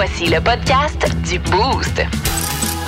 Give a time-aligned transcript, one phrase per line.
[0.00, 2.00] Voici le podcast du Boost.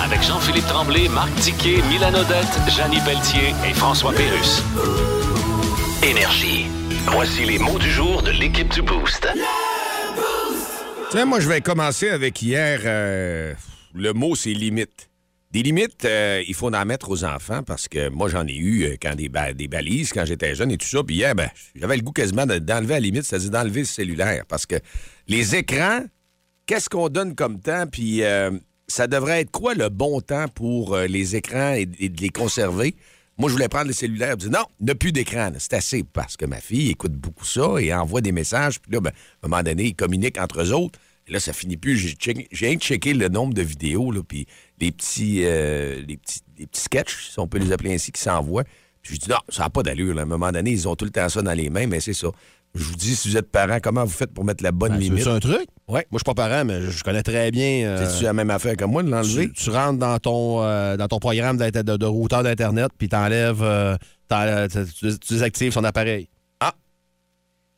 [0.01, 4.63] Avec Jean-Philippe Tremblay, Marc Tiquet, Milan Odette, Janine Pelletier et François Pérus.
[6.01, 6.67] Énergie.
[7.07, 9.27] Voici les mots du jour de l'équipe du Boost.
[11.09, 12.79] Tiens, moi, je vais commencer avec hier.
[12.85, 13.55] euh,
[13.93, 15.09] le mot, c'est limite.
[15.51, 18.83] Des limites, euh, il faut en mettre aux enfants parce que moi, j'en ai eu
[18.85, 21.03] euh, quand des, ba- des balises quand j'étais jeune et tout ça.
[21.03, 24.45] Puis hier, ben, j'avais le goût quasiment de- d'enlever la limite, c'est-à-dire d'enlever le cellulaire.
[24.47, 24.75] Parce que
[25.27, 26.03] les écrans,
[26.71, 27.85] qu'est-ce qu'on donne comme temps?
[27.91, 28.49] Puis euh,
[28.87, 32.29] ça devrait être quoi le bon temps pour euh, les écrans et, et de les
[32.29, 32.95] conserver?
[33.37, 35.51] Moi, je voulais prendre le cellulaire et dire non, a plus d'écran.
[35.57, 38.79] C'est assez parce que ma fille écoute beaucoup ça et envoie des messages.
[38.79, 40.97] Puis là, ben, à un moment donné, ils communiquent entre eux autres.
[41.27, 41.97] Et là, ça finit plus.
[41.97, 44.45] J'ai check- rien que checké le nombre de vidéos, là, puis
[44.79, 48.21] les petits, euh, les petits, les petits sketchs, si on peut les appeler ainsi, qui
[48.21, 48.63] s'envoient.
[49.01, 50.13] Puis je dis non, ça n'a pas d'allure.
[50.15, 50.21] là.
[50.21, 52.13] À un moment donné, ils ont tout le temps ça dans les mains, mais c'est
[52.13, 52.29] ça.
[52.73, 54.99] Je vous dis, si vous êtes parent, comment vous faites pour mettre la bonne Ben,
[54.99, 55.23] limite?
[55.25, 55.67] C'est un truc?
[55.91, 56.07] Ouais.
[56.09, 57.85] Moi, je suis pas parent, mais je connais très bien.
[57.85, 59.47] euh, C'est-tu la même affaire que moi de l'enlever?
[59.49, 63.61] tu, tu rentres dans ton, euh, dans ton programme de, de routeur d'Internet, puis t'enlèves,
[63.61, 63.97] euh,
[64.29, 66.29] tu, tu désactives son appareil.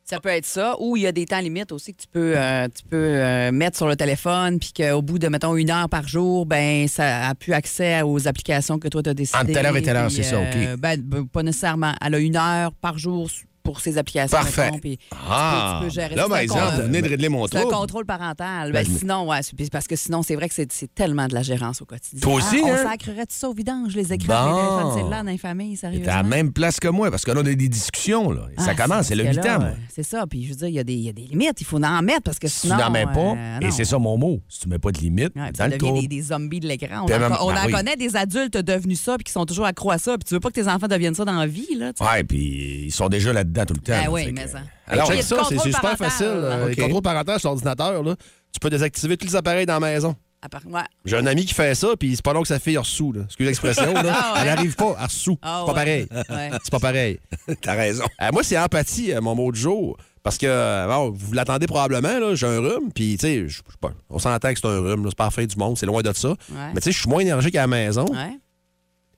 [0.06, 2.34] Ça peut être ça, ou il y a des temps limites aussi que tu peux,
[2.36, 5.88] euh, tu peux euh, mettre sur le téléphone, puis qu'au bout de, mettons, une heure
[5.88, 9.38] par jour, ben ça a plus accès aux applications que toi, tu as décidé.
[9.38, 10.78] Entre telle heure et telle heure, c'est ça, OK.
[10.78, 11.94] ben, ben, pas nécessairement.
[12.04, 13.30] Elle a une heure par jour
[13.64, 14.36] pour ses applications.
[14.36, 14.66] Parfait.
[14.66, 15.78] mettons, puis tu peux- Ah!
[15.80, 17.74] tu peux gérer Là, par un exemple, vous venez de régler mon C'est un trouble.
[17.74, 18.70] contrôle parental.
[18.72, 19.40] Ben, Ben, sinon, ouais,
[19.72, 22.20] parce que sinon, c'est vrai que c'est tellement de la gérance au quotidien.
[22.20, 22.76] Toi aussi, Ah, hein?
[22.84, 24.54] On sacrerait tout ça au vidange, les écrans, Bon.
[24.54, 26.12] les téléphones cellulaires dans les familles, T'es sérieusement.
[26.12, 28.30] à la même place que moi, parce que là, on a des discussions.
[28.30, 28.42] Là.
[28.56, 29.68] Et ça Ah, commence, c'est le parce que 8 là, ans, moi.
[29.70, 30.26] euh, C'est ça.
[30.28, 31.58] Puis je veux dire, il y, a des- il y a des limites.
[31.60, 32.76] Il faut en mettre parce que Si tu sinon.
[32.76, 33.70] n'en mets pas, euh, et non.
[33.70, 36.00] c'est ça mon mot, si tu mets pas de limite, Ouais, dans le trouble.
[36.02, 37.00] des, des zombies de l'écran.
[37.00, 37.06] On, en,
[37.54, 37.72] ben oui.
[37.72, 40.18] connaît des adultes devenus ça puis qui sont toujours accro à ça.
[40.18, 41.92] Puis tu veux pas que tes enfants deviennent ça dans la vie, là.
[42.00, 43.92] Ouais, puis ils sont déjà là-dedans tout le temps.
[43.92, 44.58] Ben là, oui, fait mais que- ça.
[44.86, 46.26] Alors, Check ça, c'est super parental, facile.
[46.26, 46.68] euh, OK.
[46.70, 48.14] Les contrôles parentaux sur l'ordinateur, là,
[48.52, 50.14] tu peux désactiver tous les appareils dans la maison.
[50.42, 50.82] À ouais.
[51.06, 53.12] J'ai un ami qui fait ça, puis c'est pas long que sa fille a reçu.
[53.14, 53.22] là.
[53.24, 54.02] Excuse l'expression, là.
[54.14, 54.40] Ah ouais.
[54.42, 55.38] Elle arrive pas, elle reçout.
[55.40, 55.84] Ah c'est pas ouais.
[55.84, 56.06] pareil.
[56.28, 56.58] Ouais.
[56.62, 57.20] C'est pas pareil.
[57.62, 58.04] T'as raison.
[58.20, 59.96] Euh, moi, c'est empathie, euh, mon mot de jour.
[60.22, 63.62] Parce que, euh, bon, vous l'attendez probablement, là, j'ai un rhume, puis, tu sais,
[64.10, 66.12] on s'entend que c'est un rhume, c'est pas la fin du monde, c'est loin de
[66.14, 66.34] ça.
[66.74, 68.04] Mais, tu sais, je suis moins énergique à la maison.
[68.10, 68.38] Ouais.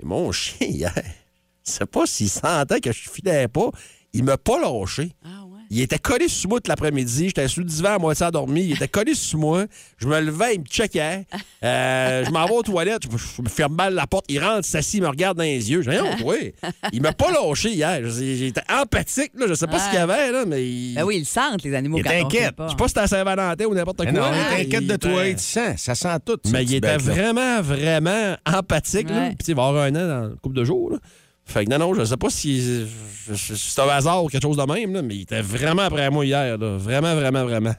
[0.01, 3.71] Et mon chien, hier, je sais pas s'il sentait que je filais pas,
[4.17, 5.13] il m'a pas lâché.
[5.25, 5.61] Ah ouais.
[5.69, 7.27] Il était collé sur moi tout l'après-midi.
[7.27, 8.63] J'étais sur le divan à moitié endormi.
[8.67, 9.65] Il était collé sur moi.
[9.99, 11.27] Je me levais, il me checkait.
[11.65, 13.03] Euh, je m'en vais aux toilettes.
[13.11, 14.27] Je, je me ferme mal la porte.
[14.29, 15.83] Il rentre, il s'assit, il me regarde dans les yeux.
[15.83, 16.53] Je dis, Voyons, oui.
[16.93, 18.01] Il m'a pas lâché hier.
[18.09, 19.33] J'étais empathique.
[19.35, 19.47] Là.
[19.49, 20.65] Je sais pas ce qu'il y avait, là, mais.
[20.65, 20.95] Il...
[20.95, 21.99] Ben oui, ils le sentent, les animaux.
[21.99, 22.55] Il t'inquiète.
[22.59, 24.13] Je sais pas si c'était à Saint-Valentin ou n'importe quoi.
[24.13, 26.39] Non, mais t'inquiète de Il toi, tu sens, ça sent tout.
[26.53, 29.09] Mais il était vraiment, vraiment empathique.
[29.11, 29.35] Ouais.
[29.37, 30.91] Puis, il va y avoir un an dans une couple de jours.
[30.93, 30.99] Là.
[31.47, 32.87] Fait que non, non, je sais pas si
[33.35, 36.27] c'est un hasard ou quelque chose de même, là, mais il était vraiment après moi
[36.27, 36.59] hier.
[36.59, 36.77] Là.
[36.77, 37.75] Vraiment, vraiment, vraiment.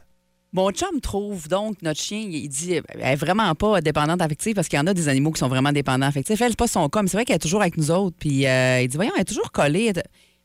[0.53, 4.69] Mon chum trouve donc notre chien, il dit, elle est vraiment pas dépendante affective parce
[4.69, 6.39] qu'il y en a des animaux qui sont vraiment dépendants affectifs.
[6.39, 8.16] Elle, c'est pas son cas, mais c'est vrai qu'elle est toujours avec nous autres.
[8.17, 9.91] Puis euh, il dit, voyons, elle est toujours collée.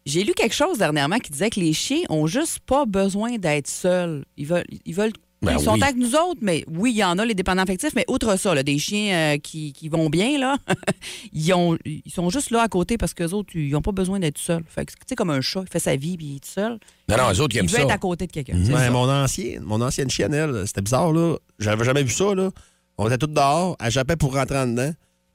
[0.05, 3.69] J'ai lu quelque chose dernièrement qui disait que les chiens ont juste pas besoin d'être
[3.69, 4.25] seuls.
[4.37, 5.13] Ils veulent, ils veulent.
[5.43, 5.83] Ben ils sont oui.
[5.83, 8.55] avec nous autres, mais oui, il y en a les dépendants affectifs, mais outre ça,
[8.55, 10.57] là, des chiens euh, qui, qui vont bien, là,
[11.33, 14.21] ils, ont, ils sont juste là à côté parce qu'eux autres, ils n'ont pas besoin
[14.21, 14.63] d'être seuls.
[14.69, 16.51] Fait que, tu sais, comme un chat, il fait sa vie puis il est tout
[16.51, 16.79] seul.
[17.09, 17.83] Non, non, eux autres, ils il aiment veut ça.
[17.83, 18.57] être à côté de quelqu'un.
[18.57, 18.91] Ouais, ça.
[18.91, 21.37] mon, ancien, mon ancienne chienne, elle, c'était bizarre, là.
[21.59, 22.51] J'avais jamais vu ça, là.
[22.97, 24.93] On était tous dehors, elle jappait pour rentrer en dedans.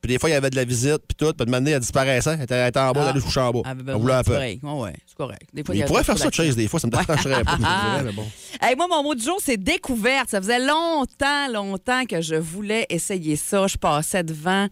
[0.08, 1.34] Puis des fois, il y avait de la visite, puis tout.
[1.34, 2.36] Puis de manière, elle disparaissait.
[2.36, 3.04] Elle était, elle était en bas, Ah.
[3.04, 3.60] elle allait coucher en bas.
[3.66, 4.38] Ah, ben, On ben, voulait un peu.
[4.38, 4.58] Ouais,
[5.06, 5.50] c'est correct.
[5.54, 6.80] Des fois, Il pourrait faire ça, Chase, des fois.
[6.80, 8.26] Ça me dérangerait pas, je te dirais, mais bon.
[8.62, 10.30] Hey, moi, mon mot du jour, c'est découverte.
[10.30, 13.68] Ça faisait longtemps, longtemps que je voulais essayer ça.
[13.68, 14.70] Je passais devant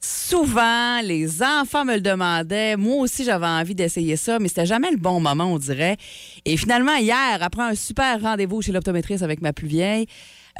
[0.00, 1.00] souvent.
[1.02, 2.76] Les enfants me le demandaient.
[2.76, 5.96] Moi aussi, j'avais envie d'essayer ça, mais c'était jamais le bon moment, on dirait.
[6.44, 10.06] Et finalement, hier, après un super rendez-vous chez l'optométriste avec ma plus vieille,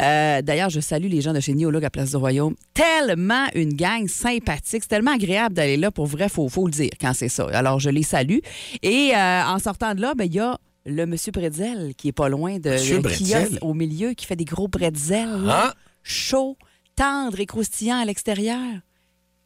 [0.01, 2.55] euh, D'ailleurs, je salue les gens de chez Neolog à Place du Royaume.
[2.75, 4.83] Tellement une gang sympathique.
[4.83, 5.91] C'est tellement agréable d'aller là.
[5.91, 7.47] Pour vrai, faut, faut le dire quand c'est ça.
[7.53, 8.39] Alors, je les salue.
[8.83, 12.13] Et euh, en sortant de là, ben, il y a le monsieur Bretzel qui est
[12.13, 15.73] pas loin de Monsieur le kiosque au milieu qui fait des gros bretzels Hein?
[16.03, 16.59] chauds,
[16.97, 18.59] tendres et croustillants à l'extérieur.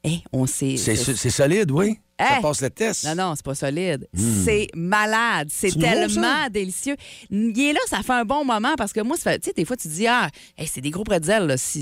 [0.05, 0.77] Eh, on s'est.
[0.77, 1.99] C'est c'est solide, oui.
[2.21, 2.43] Ça Hey!
[2.43, 3.05] passe le test.
[3.05, 4.09] Non, non, c'est pas solide.
[4.13, 5.49] C'est malade.
[5.53, 6.97] C'est tellement délicieux.
[7.31, 9.77] Il est là, ça fait un bon moment parce que moi, tu sais, des fois,
[9.77, 11.55] tu dis, ah, hey, c'est des gros pretzels.
[11.57, 11.81] C'est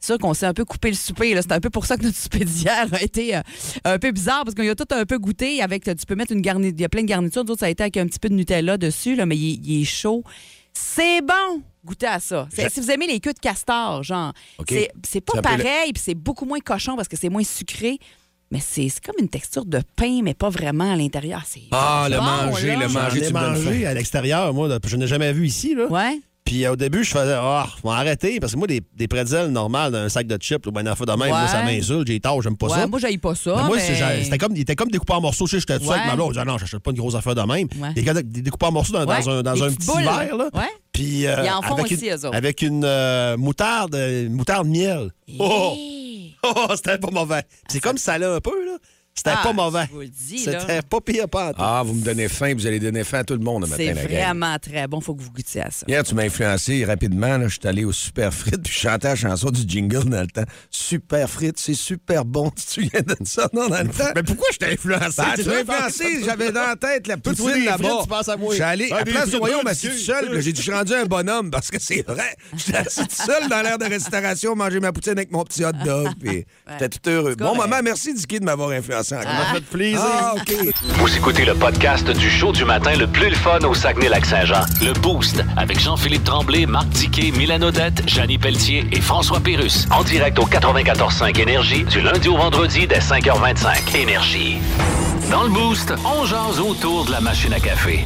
[0.00, 1.34] sûr qu'on s'est un peu coupé le souper.
[1.42, 3.40] C'est un peu pour ça que notre souper d'hier a été euh,
[3.84, 5.60] un peu bizarre parce qu'on y a tout un peu goûté.
[5.62, 6.74] avec Tu peux mettre une garniture.
[6.78, 7.44] Il y a plein de garnitures.
[7.44, 9.82] D'autres, ça a été avec un petit peu de Nutella dessus, là, mais il, il
[9.82, 10.22] est chaud.
[10.74, 11.62] C'est bon.
[11.84, 12.46] Goûtez à ça.
[12.52, 14.32] C'est- Si vous aimez les queues de castor, genre,
[14.68, 17.98] c'est- c'est pas Ça pareil, puis c'est beaucoup moins cochon parce que c'est moins sucré.
[18.50, 21.42] Mais c'est c'est comme une texture de pain, mais pas vraiment à l'intérieur.
[21.46, 22.76] C'est Ah, le bon, manger, là.
[22.80, 23.86] le manger, tu faim.
[23.86, 24.68] à l'extérieur, moi.
[24.86, 25.74] Je n'ai jamais vu ici.
[25.74, 25.86] Là.
[25.86, 26.20] Ouais.
[26.52, 28.38] Puis euh, au début, je faisais, ah, je vais arrêter.
[28.38, 31.12] Parce que moi, des, des pretzels normales d'un sac de chips ou bien affaire de
[31.12, 31.48] même, moi, Ouais.
[31.48, 32.06] ça m'insulte.
[32.08, 32.86] J'ai tard, j'aime pas Ouais, ça.
[32.86, 33.54] moi, j'aille pas ça.
[33.56, 35.46] Mais moi, mais- c'était comme, il était comme découpé en morceaux.
[35.46, 35.94] Tu sais, j'étais tout Ouais.
[35.94, 36.34] avec ma blonde.
[36.34, 37.68] Je disais, non, j'achète pas une grosse affaire de même.
[37.94, 39.00] Des, des découpés en morceaux dans,
[39.30, 40.36] un, dans un petit boules, verre.
[40.36, 40.50] Là.
[40.92, 42.34] Puis, euh, avec aussi, une.
[42.34, 45.10] Avec une euh, moutarde, euh, moutarde miel.
[45.38, 45.72] Oh!
[45.74, 45.98] Hey.
[46.44, 47.44] Oh, c'était pas mauvais.
[47.68, 48.72] C'est comme salé un peu, là.
[49.14, 49.84] C'était Ah, pas mauvais.
[49.88, 50.60] je vous le dis, là.
[50.60, 51.52] C'était pas pire pas.
[51.58, 53.82] Ah, vous me donnez faim, vous allez donner faim à tout le monde le matin,
[53.84, 55.02] C'est vraiment très bon.
[55.02, 55.84] Faut que vous goûtiez à ça.
[55.86, 57.36] Hier, tu m'as influencé rapidement.
[57.36, 57.46] là.
[57.46, 60.26] Je suis allé au Super Frites puis je chantais la chanson du jingle dans le
[60.28, 60.44] temps.
[60.70, 62.50] Super Frites, c'est super bon.
[62.56, 64.12] Tu te souviens de ça, non, dans le temps?
[64.14, 65.20] Mais pourquoi je t'ai influencé?
[65.22, 67.76] Ben, tu m'as influencé, j'avais dans la tête la poutine là-bas.
[67.88, 68.50] frites, tu penses à moi.
[68.50, 70.40] Je suis allé Ah, à Place du Royaume de assis tout seul.
[70.40, 72.34] J'ai dit, je suis rendu un bonhomme parce que c'est vrai.
[72.56, 75.72] J'étais assis tout seul dans l'air de restauration, manger ma poutine avec mon petit hot
[75.84, 76.08] dog.
[76.18, 77.34] Puis j'étais tout heureux.
[77.36, 79.22] Bon moment, merci Dicky de m'avoir influencé encore.
[79.22, 80.00] Ça fait plaisir.
[80.02, 80.54] Ah, OK.
[80.82, 84.62] Vous écoutez le podcast du show du matin le plus le fun au Saguenay-Lac-Saint-Jean.
[84.80, 89.86] Le Boost avec Jean-Philippe Tremblay, Marc Diquet, Milan Odette, Janine Pelletier et François Pérus.
[89.90, 93.96] En direct au 94.5 Énergie du lundi au vendredi dès 5h25.
[93.96, 94.58] Énergie.
[95.30, 98.04] Dans le Boost, on jase autour de la machine à café.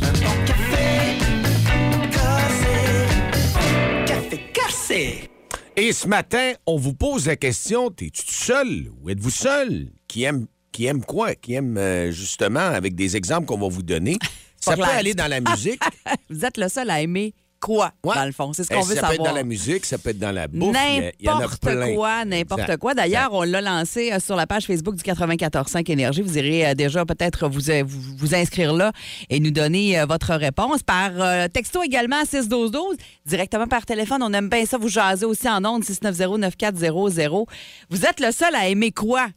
[5.79, 9.91] Et ce matin, on vous pose la question t'es-tu tout seul ou êtes-vous seul?
[10.09, 10.47] Qui aime,
[10.77, 11.35] qui aime quoi?
[11.35, 14.19] Qui aime euh, justement, avec des exemples qu'on va vous donner.
[14.61, 15.81] Ça peut aller dans la musique.
[16.31, 18.15] Vous êtes le seul à aimer quoi, Ouais.
[18.15, 18.53] dans le fond?
[18.53, 19.29] C'est ce Eh, qu'on veut ça peut être savoir.
[19.31, 20.75] dans la musique, ça peut être dans la bouffe.
[20.75, 22.95] N'importe quoi, n'importe quoi.
[22.95, 26.21] D'ailleurs, on l'a lancé euh, sur la page Facebook du 94.5 Énergie.
[26.23, 28.93] Vous irez euh, déjà peut-être vous, vous, vous inscrire là
[29.31, 34.23] et nous donner votre réponse par euh, texto également à 61212, directement par téléphone.
[34.23, 37.47] On aime bien ça, vous jaser aussi en ondes 690-9400.
[37.91, 39.29] Vous êtes le seul à aimer quoi?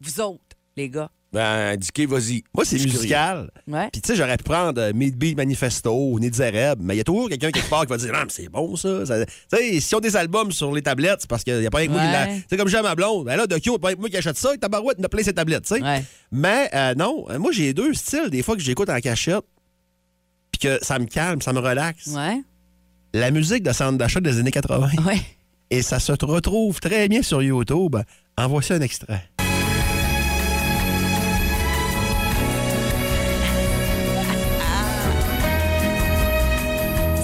[0.00, 0.40] Vous autres,
[0.76, 1.10] les gars.
[1.32, 2.42] Ben, Dicky, vas-y.
[2.52, 3.52] Moi, c'est musical.
[3.68, 3.88] Ouais.
[3.92, 7.04] Puis, tu sais, j'aurais pu prendre euh, Midbeat Manifesto ou Nizareb, mais il y a
[7.04, 9.06] toujours quelqu'un quelque part qui va dire Non, mais c'est bon, ça.
[9.06, 11.66] Ça- Tu sais, si on a des albums sur les tablettes, c'est parce qu'il n'y
[11.66, 11.94] a pas un goût.
[11.94, 14.56] Tu sais, comme j'ai ma blonde, ben là, de qui, pas moi qui achète ça,
[14.56, 15.82] tabarouette, il a plein ses tablettes, tu sais.
[15.82, 16.04] Ouais.
[16.32, 19.44] Mais euh, non, euh, moi, j'ai deux styles, des fois que j'écoute en cachette,
[20.50, 22.08] puis que ça me calme, ça me relaxe.
[22.08, 22.42] Ouais.
[23.14, 24.90] La musique de centre d'achat des années 80.
[25.06, 25.20] Ouais.
[25.70, 27.94] Et ça se retrouve très bien sur YouTube.
[28.36, 29.29] En voici un extrait.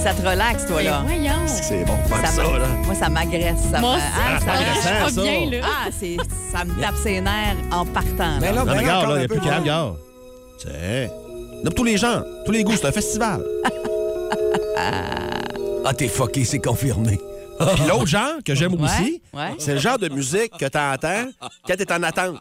[0.06, 1.03] Ça te relaxe, toi, là.
[1.05, 1.32] Voyons.
[1.49, 2.50] C'est bon, pas Ça là?
[2.85, 3.58] Moi, ça m'agresse.
[3.73, 5.14] Ça Moi aussi, Ah, ça ça- m'agresse.
[5.17, 5.67] pas bien, là.
[5.67, 6.17] Ah, c'est,
[6.53, 8.38] ça me tape ses nerfs en partant.
[8.41, 8.53] Mais là.
[8.53, 9.97] là, Non, mais ben, regarde, là, il n'y a plus qu'à, regarde.
[10.64, 13.43] A pour tous les gens, tous les goûts, c'est un festival.
[15.85, 17.19] Ah, t'es fucké, c'est confirmé.
[17.75, 19.55] Puis l'autre genre que j'aime Ouais, aussi, ouais.
[19.58, 21.25] c'est le genre de musique que tu entends
[21.67, 22.37] quand tu es en attente.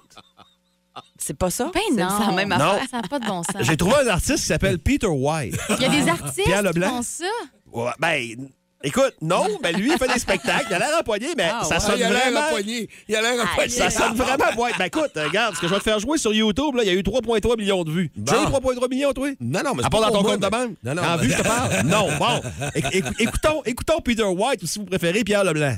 [1.27, 1.72] C'est pas ça?
[1.74, 2.19] Ben C'est non.
[2.27, 2.56] la même Non.
[2.56, 2.83] affaire.
[2.92, 3.56] Ça n'a pas de bon sens.
[3.62, 5.57] J'ai trouvé un artiste qui s'appelle Peter White.
[5.72, 6.89] Il y a des artistes Pierre qui Leblanc.
[6.98, 7.25] font ça?
[7.74, 8.48] Ouais, ben,
[8.83, 11.76] écoute, non, ben lui, il fait des spectacles, il a l'air empoigné, mais Ah, ça
[11.76, 11.81] ouais.
[11.81, 12.40] sonne il a l'air vraiment...
[12.45, 12.88] empoigné.
[13.09, 13.69] Il a l'air empoigné.
[13.71, 14.73] Ça sonne vraiment boîte.
[14.78, 16.92] Ben écoute, regarde, ce que je vais te faire jouer sur YouTube, là, il y
[16.92, 18.11] a eu 3,3 millions de vues.
[18.16, 18.31] Bon.
[18.31, 19.28] Tu as eu 3,3 millions, toi?
[19.40, 20.78] Non, non, mais c'est À part pas dans ton pour compte moi, de mais- banque?
[20.83, 21.02] Non, non.
[21.02, 21.71] En mais- vue, je te parle?
[21.85, 22.42] Non, bon.
[22.76, 25.76] Éc- éc- écoutons, écoutons Peter White ou si vous préférez Pierre Leblanc.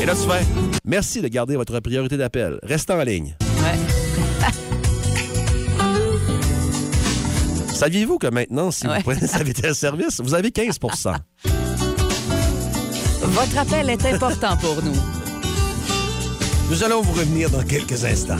[0.00, 2.58] Et là, tu fais merci de garder votre priorité d'appel.
[2.64, 3.36] Restez en ligne.
[3.62, 3.78] Ouais.
[7.74, 8.96] Saviez-vous que maintenant, si Ouais.
[8.96, 11.14] vous prenez sa vitesse service, vous avez 15%
[13.22, 14.96] Votre appel est important pour nous.
[16.70, 18.36] Nous allons vous revenir dans quelques instants.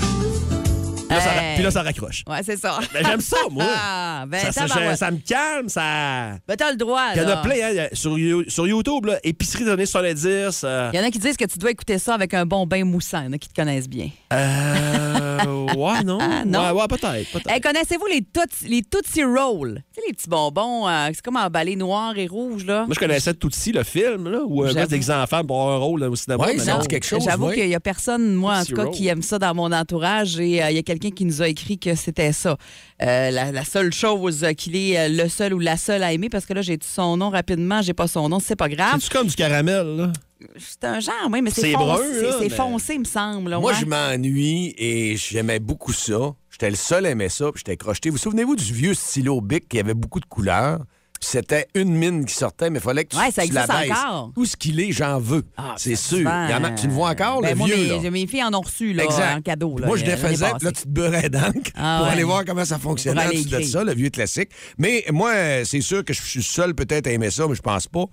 [1.09, 1.55] Puis là, ça, Hey.
[1.55, 2.23] puis là, ça raccroche.
[2.29, 2.79] Ouais, c'est ça.
[2.93, 3.65] Ben, j'aime ça, moi.
[3.91, 6.33] Ah, ben, ça, ça, ça me calme, ça.
[6.47, 9.19] Ben, t'as le droit, Il y en a plein, hein, sur, You- sur YouTube, là,
[9.23, 10.63] épicerie des années 70.
[10.65, 12.67] euh, Il y en a qui disent que tu dois écouter ça avec un bon
[12.67, 13.21] bain moussant.
[13.21, 14.11] Il y en a qui te connaissent bien.
[14.33, 15.39] euh,
[15.77, 16.19] ouais, non.
[16.21, 16.61] Ah, non?
[16.73, 17.31] Ouais, ouais, peut-être.
[17.33, 17.51] peut-être.
[17.51, 19.83] Hey, Connaissez-vous les, Tootsie- les Tootsie Rolls?
[19.95, 22.85] Tu sais, les petits bonbons, euh, c'est comme emballé noir et rouge, là.
[22.87, 24.87] Moi, je connaissais Tootsie, le film, là, où un gars
[25.27, 26.45] femme pour avoir un rôle là, au cinéma.
[26.45, 26.81] Ouais, mais non.
[26.81, 27.23] quelque chose.
[27.25, 28.95] J'avoue qu'il y a personne, moi, en tout cas, Roll.
[28.95, 30.39] qui aime ça dans mon entourage.
[30.41, 32.57] Et euh, il y a quelqu'un quelqu'un qui nous a écrit que c'était ça.
[33.03, 36.29] Euh, la, la seule chose qu'il est euh, le seul ou la seule à aimer,
[36.29, 38.99] parce que là, j'ai son nom rapidement, j'ai pas son nom, c'est pas grave.
[39.01, 40.13] C'est-tu comme du caramel, là?
[40.57, 42.03] C'est un genre, oui, mais c'est C'est foncé,
[42.39, 43.51] c'est mais- foncé, il me semble.
[43.51, 43.79] là, Moi, ouais.
[43.81, 46.33] je m'ennuie et j'aimais beaucoup ça.
[46.51, 48.09] J'étais le seul à aimer ça, puis j'étais crocheté.
[48.11, 50.79] Vous souvenez-vous du vieux stylo Bic qui avait beaucoup de couleurs?
[51.21, 53.91] C'était une mine qui sortait, mais il fallait que tu, Ouais, ça tu la baisses.
[53.91, 54.31] encore.
[54.35, 55.45] Tout ce qu'il est, j'en veux.
[55.57, 56.19] Ah, c'est sûr.
[56.19, 58.11] souvent, Il y en a- tu le vois encore, ben, le moi, vieux, mes, là?
[58.11, 59.37] mes filles en ont reçu là, Exact.
[59.37, 59.77] en cadeau.
[59.79, 60.55] Là, Moi, je les l'année faisais, passée.
[60.59, 62.13] puis là, tu te beurrais d'encre Ah pour ouais.
[62.13, 63.29] aller voir comment ça fonctionnait.
[63.31, 63.67] Tu écrire.
[63.67, 64.51] ça, le vieux classique.
[64.79, 65.33] Mais moi,
[65.65, 68.05] c'est sûr que je suis seul peut-être à aimer ça, mais je pense pas.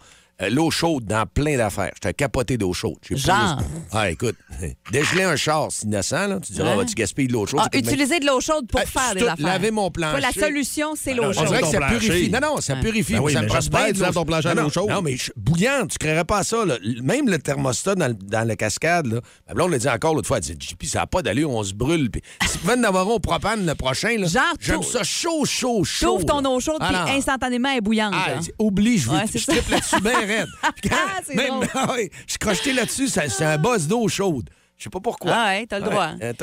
[0.41, 1.91] Euh, L'eau chaude dans plein d'affaires.
[1.95, 2.97] J'étais capoté d'eau chaude.
[3.07, 3.61] J'ai pas- Genre?
[3.93, 4.35] Ah, écoute,
[4.91, 6.39] dégeler un char, c'est innocent, là.
[6.45, 6.75] Tu diras, Hein?
[6.75, 7.61] vas-tu gaspiller de l'eau chaude?
[7.63, 9.45] Ah, même- utiliser de l'eau chaude pour Euh, faire des tout, affaires.
[9.45, 10.19] laver mon plancher.
[10.19, 11.47] La solution, c'est l'eau On chaude.
[11.47, 11.99] dirait que ça plancher.
[11.99, 12.29] purifie.
[12.31, 12.81] Non, non, ça Ouais.
[12.81, 13.13] purifie.
[13.13, 14.63] Ben oui, ça mais me bien que de tu laves l'eau- ton plancher à Non,
[14.63, 14.89] l'eau chaude.
[14.89, 16.65] Non, mais bouillante, tu créerais pas ça.
[16.65, 16.75] Là.
[17.01, 18.13] Même le thermostat dans,
[18.47, 21.07] la cascade, là, ma blonde l'a dit encore l'autre fois, elle dit, JP, ça n'a
[21.07, 22.11] pas d'allure, on se brûle.
[22.11, 25.01] Puis, si tu veux en avoir un au propane le prochain, là, Genre, j'aime ça
[25.03, 26.17] chaud, chaud, chaud.
[26.17, 28.13] T'ouvres ton eau chaude, puis Alors, instantanément, elle est bouillante.
[28.17, 28.39] ah, hein.
[28.59, 29.45] oublie, je là-dessus
[30.01, 30.47] bien raide.
[30.81, 31.53] Puis quand- Ah, c'est même,
[31.97, 34.49] je suis crocheté là-dessus, c'est un boss d'eau chaude.
[34.77, 35.31] Je sais pas pourquoi.
[35.33, 36.09] Ah ouais, t'as le droit.
[36.21, 36.33] Euh,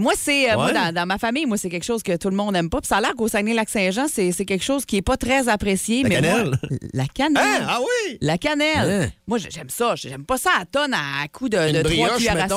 [0.00, 0.72] Moi, c'est euh, moi, Ouais.
[0.72, 2.80] dans, dans ma famille, moi, c'est quelque chose que tout le monde n'aime pas.
[2.80, 6.02] Puis ça a l'air qu'au Saguenay-Lac-Saint-Jean, c'est c'est quelque chose qui est pas très apprécié.
[6.02, 6.46] La mais cannelle?
[6.48, 7.42] moi, la cannelle.
[7.62, 7.66] Hein?
[7.68, 8.18] Ah oui?
[8.20, 8.90] La cannelle.
[9.04, 9.08] Hein?
[9.28, 9.94] Moi, j'aime ça.
[9.94, 12.48] J'aime pas ça à tonne à coup de, Une de cuillères à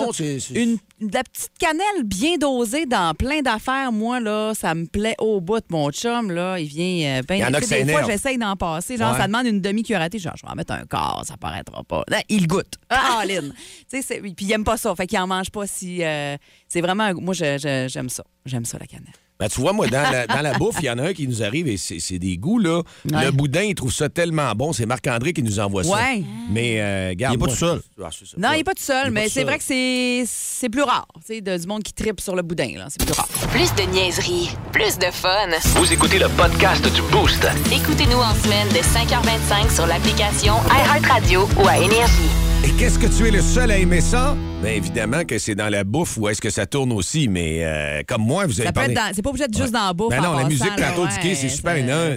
[0.56, 5.16] Une, de la petite cannelle bien dosée dans plein d'affaires, moi, là, ça me plaît
[5.20, 5.64] au bout.
[5.70, 8.38] Mon chum, là, il vient euh, ben, Il y en a que Des fois, j'essaye
[8.38, 8.98] d'en passer.
[8.98, 9.18] Genre, Ouais.
[9.18, 10.10] ça demande une demi-cuillerée.
[10.14, 12.04] Genre, je vais en mettre un quart, ça paraîtra pas.
[12.08, 12.74] Là, il goûte.
[12.90, 13.54] Ah, Lynn.
[13.54, 14.94] Tu sais, c'est- Puis il aime pas ça.
[14.96, 16.04] Fait qu'il en mange pas si...
[16.04, 16.36] euh,
[16.68, 17.04] c'est vraiment...
[17.06, 18.24] un- Moi, j'aime ça.
[18.46, 19.14] J'aime ça, la cannelle.
[19.40, 21.26] Ben, tu vois, moi, dans la, dans la bouffe, il y en a un qui
[21.26, 22.82] nous arrive et c'est des goûts, là.
[23.10, 23.24] Ouais.
[23.24, 24.74] Le boudin, il trouve ça tellement bon.
[24.74, 25.94] C'est Marc-André qui nous envoie ça.
[25.96, 26.24] Ouais.
[26.52, 27.36] Mais, euh, garde.
[27.36, 27.80] Il est pas tout seul.
[28.04, 28.10] Ah.
[28.38, 31.08] Non, il n'est pas tout seul, mais c'est vrai que c'est c'est plus rare.
[31.26, 32.88] Tu sais, de- du monde qui tripe sur le boudin, là.
[32.90, 33.30] C'est plus rare.
[33.52, 35.30] Plus de niaiserie, plus de fun.
[35.76, 37.48] Vous écoutez le podcast du Boost.
[37.72, 42.30] Écoutez-nous en semaine de 5h25 sur l'application iHeartRadio ou à Énergie.
[42.66, 44.36] Et qu'est-ce que tu es le seul à aimer ça?
[44.62, 48.02] Bien évidemment que c'est dans la bouffe ou est-ce que ça tourne aussi, mais euh,
[48.06, 48.92] comme moi, vous avez Ça peut parlé...
[48.94, 50.10] être dans- C'est pas obligé d'être juste dans la bouffe.
[50.10, 51.76] Ben en non, la passant, musique tantôt ouais, c'est super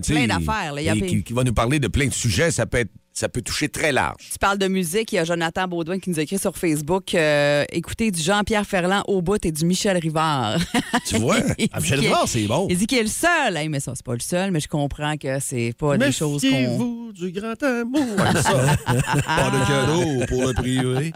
[0.08, 0.72] sais, Plein d'affaires.
[0.75, 0.80] là.
[0.80, 2.50] Il y a et plein- qui, qui va nous parler de plein de sujets.
[2.50, 4.16] Ça peut, être, ça peut toucher très large.
[4.33, 7.14] Tu parles de musique, il y a Jonathan Baudouin qui nous a écrit sur Facebook
[7.14, 10.59] euh, écoutez du Jean-Pierre Ferland au bout et du Michel Rivard.
[11.07, 11.37] Tu vois?
[11.73, 12.66] Ah, Michel Rivard, c'est bon.
[12.71, 13.92] Il dit qu'il est le seul à aimer ça.
[13.95, 16.49] C'est pas le seul, mais je comprends que c'est pas des choses qu'on.
[16.50, 18.00] Méfiez-vous du grand amour.
[18.19, 18.76] Aime ça.
[19.23, 21.12] pas de cadeau pour le privé.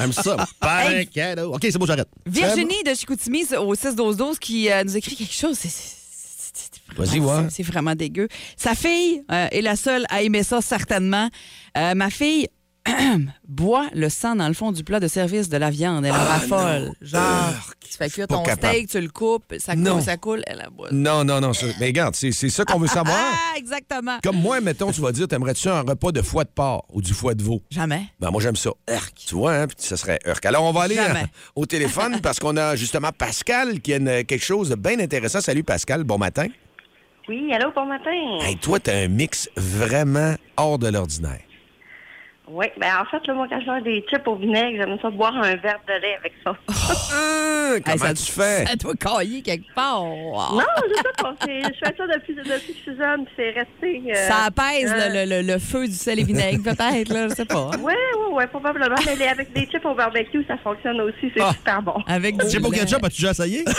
[0.00, 0.46] Aime ça.
[0.60, 1.06] Pas de Hey.
[1.06, 1.54] cadeau.
[1.54, 2.08] OK, c'est bon, j'arrête.
[2.26, 5.58] Virginie de Chicoutimi au 6-12-12 qui euh, nous écrit quelque chose.
[5.58, 5.68] C'est
[6.96, 7.44] Vas-y, vraiment- voir.
[7.50, 8.28] C'est vraiment dégueu.
[8.56, 11.28] Sa fille euh, est la seule à aimer ça, certainement.
[11.76, 12.48] Euh, ma fille
[13.46, 16.04] boit le sang dans le fond du plat de service de la viande.
[16.04, 16.92] Elle en raffole.
[17.02, 18.72] Genre, tu fais cuire ton capable.
[18.74, 19.94] steak, tu le coupes, ça Non.
[19.96, 20.88] coule, ça coule, elle la boit.
[20.90, 21.52] Non, non, non.
[21.78, 23.18] Mais regarde, c'est ça qu'on veut savoir.
[23.18, 24.18] Ah, exactement.
[24.22, 27.12] Comme moi, mettons, tu vas dire, t'aimerais-tu un repas de foie de porc ou du
[27.12, 27.60] foie de veau?
[27.70, 28.04] Jamais.
[28.18, 28.70] Ben, moi, j'aime ça.
[29.14, 29.66] Tu vois, hein?
[29.66, 30.44] Puis ça serait Urk.
[30.46, 31.14] Alors, on va aller euh,
[31.56, 35.40] au téléphone parce qu'on a justement Pascal qui a une- quelque chose de bien intéressant.
[35.42, 36.04] Salut, Pascal.
[36.04, 36.46] Bon matin.
[37.30, 38.40] Oui, allô, bon matin.
[38.40, 41.42] Hey, toi, t'as un mix vraiment hors de l'ordinaire.
[42.52, 45.08] Oui, ben en fait, là, moi, quand je mange des chips au vinaigre, j'aime ça
[45.10, 46.54] boire un verre de lait avec ça.
[47.72, 48.66] Ah, comment Hey, ça, tu fais?
[48.66, 50.02] Ça doit cailler quelque part.
[50.02, 51.34] non, je sais pas.
[51.44, 54.02] c'est- Je fais ça depuis, depuis que je suis jeune, puis c'est resté...
[54.10, 57.34] euh, Ça apaise euh, le, le- le feu du sel et vinaigre, peut-être, là, je
[57.34, 57.70] sais pas.
[57.78, 58.96] Oui, oui, oui, probablement.
[59.18, 61.30] Mais avec des chips au barbecue, ça fonctionne aussi.
[61.32, 61.52] C'est Ah.
[61.52, 62.02] super bon.
[62.08, 63.64] Avec du Chip au ketchup, as-tu déjà essayé?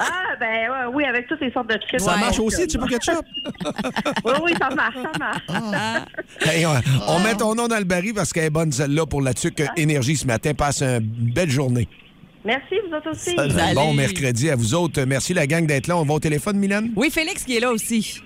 [0.00, 2.00] Ah, ben ouais, oui, avec toutes les sortes de chips.
[2.00, 2.20] Ça Ouais.
[2.20, 3.24] marche aussi, chip au ketchup?
[4.24, 5.42] Oui, oui, ça marche, ça marche.
[5.48, 6.04] Ah.
[6.42, 6.74] Hey, on,
[7.08, 9.62] on met ton nom dans le baril parce qu'elle est bonne celle-là pour la tuque
[9.76, 10.54] énergie ce matin.
[10.54, 11.86] Passe une belle journée.
[12.44, 13.34] Merci, vous autres aussi.
[13.36, 13.74] Salut.
[13.74, 15.02] Bon mercredi à vous autres.
[15.02, 15.96] Merci la gang d'être là.
[15.98, 16.82] On va au téléphone, Milan.
[16.96, 18.20] Oui, Félix qui est là aussi.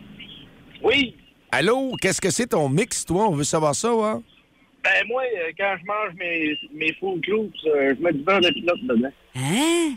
[0.83, 1.15] Oui.
[1.51, 3.29] Allô, qu'est-ce que c'est ton mix, toi?
[3.29, 4.21] On veut savoir ça, ouais?
[4.85, 8.41] Ben, moi, euh, quand je mange mes, mes Fruit Loops, euh, je mets du beurre
[8.41, 9.09] de pinot dedans.
[9.37, 9.95] Hein?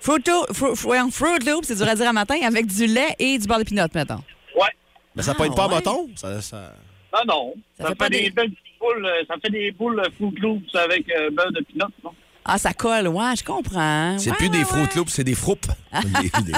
[0.00, 2.86] Fruit, Loo- Fru- Fru- ouais, Fruit Loop, c'est dur à dire à matin, avec du
[2.86, 4.16] lait et du beurre de pinot, mettons.
[4.56, 4.68] Ouais.
[5.14, 5.74] Mais ça Ah, peut être pas ouais.
[5.76, 6.08] bâton.
[6.16, 6.74] Ça, ça...
[7.14, 7.54] Non, non.
[7.78, 10.74] Ça Ça, fait des, des- belles petites boules, euh, ça fait des boules Fruit Loops
[10.74, 12.10] avec euh, beurre de pinot, non?
[12.44, 14.18] Ah, ça colle, ouais, je comprends.
[14.18, 14.64] C'est Ouais, plus ouais, des.
[14.64, 15.66] Fruit Loops, c'est des froupes.
[16.22, 16.52] des, des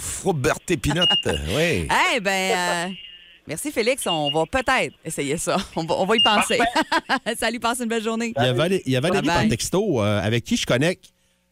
[0.00, 0.48] froupes
[0.80, 1.08] Pinotte.
[1.26, 1.86] Oui.
[2.14, 2.92] Eh ben, euh,
[3.46, 5.56] merci Félix, on va peut-être essayer ça.
[5.76, 6.58] On va, on va y penser.
[7.36, 8.32] Salut, passe une belle journée.
[8.38, 11.06] Il y a Valé- il y a Valérie par texto euh, avec qui je connecte.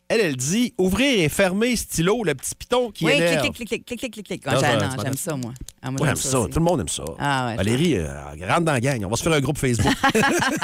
[0.08, 3.50] Elle, elle dit ouvrir et fermer stylo, le petit piton qui Oui, énerve.
[3.50, 4.42] clic, clic, clic, clic, clic, clic, clic.
[4.46, 4.94] Ah?
[5.02, 5.52] J'aime ça, moi.
[5.82, 6.38] Ah, moi, Ouais, j'aime aime ça.
[6.50, 7.04] Tout le monde aime ça.
[7.18, 8.08] Ah, ouais, Valérie, euh,
[8.48, 9.04] rentre dans la gang.
[9.04, 9.92] On va se faire un groupe Facebook.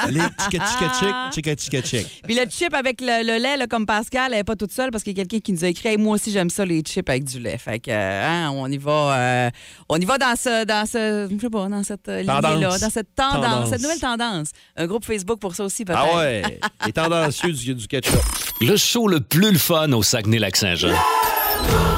[0.09, 2.21] Les tica chick, tica tica chick.
[2.23, 4.91] Puis le chip avec le, le lait, là, comme Pascal, elle n'est pas toute seule
[4.91, 6.81] parce qu'il y a quelqu'un qui nous a écrit Hey, Moi aussi, j'aime ça, les
[6.81, 7.57] chips avec du lait.
[7.57, 9.49] Fait que, euh, hein, on y va, euh,
[9.87, 12.51] on y va dans, ce, dans, ce, je sais pas, dans cette Tendance.
[12.51, 13.69] lignée-là, dans cette tendance, Tendance.
[13.69, 14.49] cette nouvelle tendance.
[14.75, 15.99] Un groupe Facebook pour ça aussi, peut-être.
[16.13, 18.19] Ah ouais, les tendancieux du, du ketchup.
[18.61, 20.95] Le show le plus le fun au Saguenay-Lac-Saint-Jean.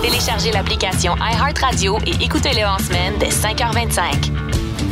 [0.01, 4.31] Téléchargez l'application iHeartRadio et écoutez-le en semaine dès 5h25.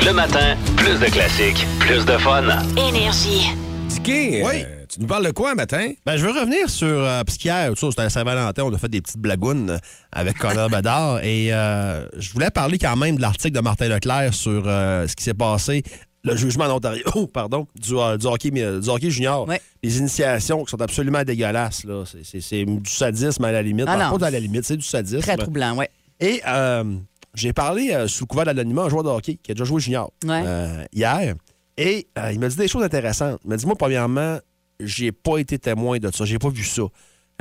[0.05, 2.43] Le matin, plus de classiques, plus de fun.
[2.77, 3.49] Énergie.
[3.87, 4.63] Dicky, Oui.
[4.65, 5.91] euh, tu nous parles de quoi un matin?
[6.05, 6.87] Ben, je veux revenir sur.
[6.87, 9.77] euh, parce qu'hier, tu sais, c'était à Saint-Valentin, on a fait des petites blagounes euh,
[10.11, 11.23] avec Connor Bedard.
[11.23, 15.15] Et euh, je voulais parler quand même de l'article de Martin Leclerc sur euh, ce
[15.15, 15.83] qui s'est passé,
[16.23, 17.03] le jugement en Ontario,
[17.33, 19.47] pardon, du, euh, du hockey, mais, du hockey junior.
[19.47, 19.61] Ouais.
[19.81, 21.83] Les initiations qui sont absolument dégueulasses.
[21.83, 22.03] là.
[22.23, 23.85] C'est- du sadisme à la limite.
[23.87, 24.17] Ah non.
[24.17, 25.19] à la limite, c'est du sadisme.
[25.21, 25.85] Très troublant, oui.
[26.19, 26.95] Et euh,
[27.33, 29.81] j'ai parlé euh, sous couvert d'anonymat à un joueur de hockey qui a déjà joué
[29.81, 30.41] junior Ouais.
[30.45, 31.35] euh, hier.
[31.75, 33.39] Et euh, il m'a dit des choses intéressantes.
[33.43, 34.37] Il m'a dit, moi, premièrement,
[34.79, 36.23] j'ai pas été témoin de ça.
[36.23, 36.83] J'ai pas vu ça.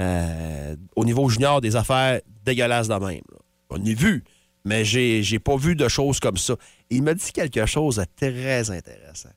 [0.00, 3.20] Euh, au niveau junior, des affaires dégueulasses de même.
[3.30, 3.38] là.
[3.70, 4.24] On a vu,
[4.64, 6.56] mais j'ai j'ai pas vu de choses comme ça.
[6.90, 9.30] Il m'a dit quelque chose de très intéressant.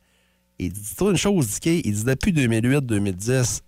[0.59, 3.61] Il dit toi une chose, Dicky, il dit depuis 2008-2010,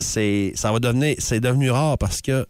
[0.00, 2.46] c'est ça va devenir c'est devenu rare parce que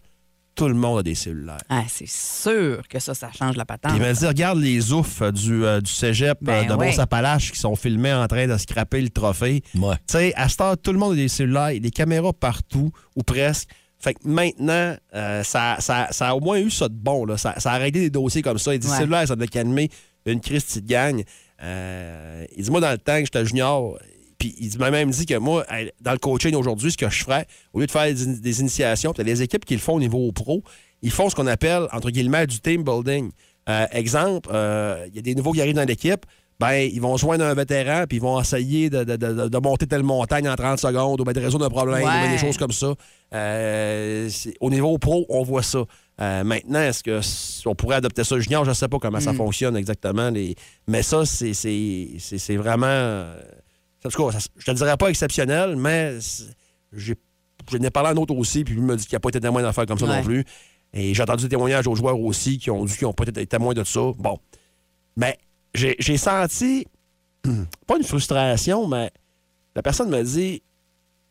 [0.55, 1.63] tout le monde a des cellulaires.
[1.69, 3.93] Ah, c'est sûr que ça, ça change la patente.
[3.93, 6.75] Puis il m'a dit, regarde les oufs euh, du, euh, du cégep Ben euh, de
[6.75, 6.91] ouais.
[6.91, 9.63] Beauce-Appalaches qui sont filmés en train de scraper le trophée.
[9.75, 9.97] Ouais.
[10.07, 11.91] Tu sais, à cette heure, tout le monde a des cellulaires, il y a des
[11.91, 13.69] caméras partout, ou presque.
[14.03, 17.25] Fait que maintenant, euh, ça, ça, ça a au moins eu ça de bon.
[17.25, 17.37] Là.
[17.37, 18.75] Ça, ça a réglé des dossiers comme ça.
[18.75, 18.97] Il dit, Ouais.
[18.97, 19.89] cellulaire, ça devait calmer
[20.27, 21.23] une crise de gang.
[21.63, 23.99] Euh, il dit, moi, dans le temps que j'étais junior,
[24.39, 25.65] puis il m'a même dit que moi,
[26.01, 29.13] dans le coaching aujourd'hui, ce que je ferais, au lieu de faire des, des initiations,
[29.13, 30.65] puis des équipes qui le font au niveau pro,
[31.01, 33.31] ils font ce qu'on appelle, entre guillemets, du team building.
[33.69, 36.27] Euh, exemple, euh, il y a des nouveaux qui arrivent dans l'équipe,
[36.63, 39.87] ben, ils vont joindre un vétéran, puis ils vont essayer de, de- de- de monter
[39.87, 42.57] telle montagne en 30 secondes, ou bien de résoudre un problème, ou bien des choses
[42.57, 42.95] comme ça.
[43.35, 45.85] Euh, au niveau pro, on voit ça.
[46.21, 48.39] Euh, maintenant, est-ce que s- on pourrait adopter ça?
[48.39, 48.65] Junior?
[48.65, 50.31] Je ne sais pas comment ça fonctionne exactement.
[50.31, 50.55] les-
[50.87, 52.87] Mais ça, c'est vraiment...
[52.87, 53.41] euh,
[54.05, 56.19] en tout cas, ça- je te dirais pas exceptionnel, mais
[56.93, 57.15] j'ai
[57.71, 59.39] je n'ai parlé à un autre aussi, puis lui me dit qu'il n'a pas été
[59.41, 60.17] témoin d'affaires comme ça Ouais.
[60.17, 60.45] non plus.
[60.93, 63.47] Et j'ai entendu des témoignages aux joueurs aussi qui ont dit qu'ils n'ont pas été
[63.47, 64.01] témoins de ça.
[64.19, 64.39] Bon.
[65.17, 65.39] Mais
[65.75, 66.87] j'ai j'ai senti,
[67.87, 69.11] pas une frustration, mais
[69.75, 70.63] la personne me dit,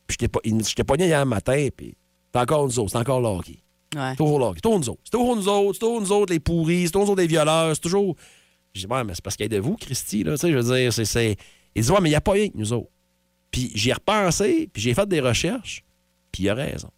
[0.10, 1.96] je t'ai pas- t'ai pogné hier matin, puis
[2.34, 3.60] c'est encore nous autres, c'est encore le hockey.
[3.96, 4.12] Ouais.
[4.12, 5.02] C'est toujours c'est toujours nous autres.
[5.04, 7.28] C'est toujours nous autres, c'est toujours nous autres les pourris, c'est toujours nous autres les
[7.28, 8.16] violeurs, c'est toujours.
[8.74, 10.52] Je dis, ouais, mais c'est parce qu'il y a de vous, Christy, là, tu sais,
[10.52, 11.36] je veux dire, c'est- c'est.
[11.76, 12.90] Il dit, ouais, mais il n'y a pas rien que nous autres.
[13.52, 15.84] Puis j'y ai repensé, puis j'ai fait des recherches,
[16.32, 16.90] puis il a raison.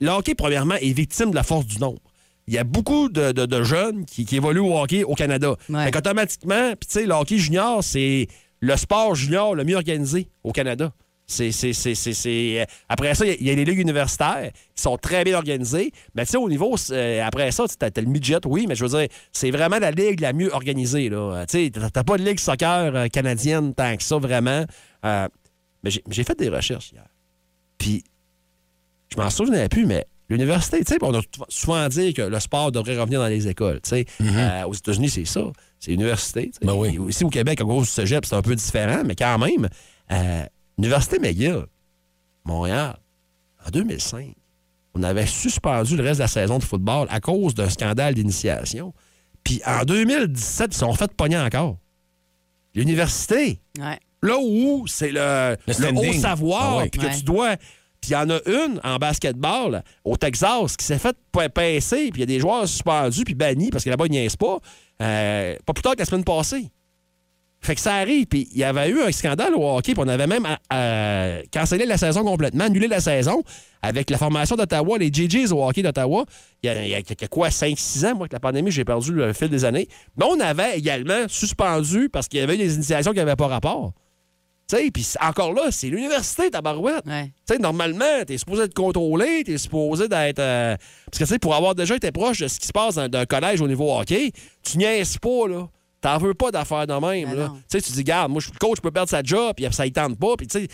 [0.00, 2.00] Le hockey, premièrement, est victime de la force du nombre.
[2.48, 5.54] Il y a beaucoup de, de- de jeunes qui, qui évoluent au hockey au Canada.
[5.68, 5.84] Ouais.
[5.84, 8.26] Fait qu'automatiquement, puis tu sais, le hockey junior, c'est
[8.60, 10.92] le sport junior le mieux organisé au Canada.
[11.30, 13.66] C'est, c'est, c'est, c'est- c'est- euh, Après ça, il y a- il y, a les
[13.66, 15.92] ligues universitaires qui sont très bien organisées.
[16.14, 18.82] Mais tu sais, au niveau, euh, après ça, tu as, le midget, oui, mais je
[18.86, 21.10] veux dire, c'est vraiment la ligue la mieux organisée.
[21.12, 24.64] Euh, Tu sais, t'as pas de ligue soccer canadienne tant que ça, vraiment.
[25.04, 25.28] Euh,
[25.84, 27.04] mais j'ai, j'ai fait des recherches hier.
[27.76, 28.02] Puis,
[29.14, 32.70] je m'en souvenais plus, mais l'université, tu sais, on a souvent dit que le sport
[32.72, 33.80] devrait revenir dans les écoles.
[33.82, 34.06] tu sais.
[34.20, 35.40] Euh, aux États-Unis, c'est ça.
[35.80, 36.50] C'est l'université.
[36.62, 36.98] Ben oui.
[37.20, 39.68] Et au Québec, à gros du cégep, c'est un peu différent, mais quand même,
[40.10, 40.44] euh,
[40.76, 41.64] l'Université McGill,
[42.44, 42.96] Montréal,
[43.66, 44.34] en 2005,
[44.94, 48.92] on avait suspendu le reste de la saison de football à cause d'un scandale d'initiation.
[49.44, 51.78] Puis en 2017, ils se sont fait pogner encore.
[52.74, 53.98] L'université, Ouais.
[54.22, 56.88] là où c'est le, Le haut savoir, Ah ouais.
[56.88, 57.16] puis que Ouais.
[57.16, 57.56] tu dois.
[58.00, 62.10] Puis il y en a une en basketball au Texas qui s'est fait p- pincer,
[62.10, 64.58] puis il y a des joueurs suspendus puis bannis parce que là-bas, ils niaisent pas.
[65.02, 66.70] Euh, pas plus tard que la semaine passée.
[67.60, 70.08] Fait que ça arrive, puis il y avait eu un scandale au hockey, puis on
[70.08, 73.42] avait même euh, cancellé la saison complètement, annulé la saison
[73.82, 76.24] avec la formation d'Ottawa, les JJs au hockey d'Ottawa.
[76.62, 79.10] Il y a, il y a- quoi, 5-6 ans, moi, que la pandémie, j'ai perdu
[79.12, 79.88] le fil des années.
[80.16, 83.48] Mais on avait également suspendu parce qu'il y avait eu des initiations qui n'avaient pas
[83.48, 83.92] rapport.
[84.68, 87.06] Tu sais, puis encore là, c'est l'université, ta barouette.
[87.06, 87.32] Ouais.
[87.46, 90.40] Tu sais, normalement, t'es supposé être contrôlé, t'es supposé d'être...
[90.40, 90.76] euh,
[91.06, 93.08] Parce que, tu sais, pour avoir déjà été proche de ce qui se passe dans
[93.08, 94.30] d'un collège au niveau hockey,
[94.62, 95.68] tu niaises pas, là.
[96.02, 97.52] T'en veux pas d'affaires de même, Ben là.
[97.70, 99.54] Tu sais, tu dis, garde, moi, je suis le coach, je peux perdre sa job,
[99.56, 100.68] puis ça y tente pas, puis tu sais,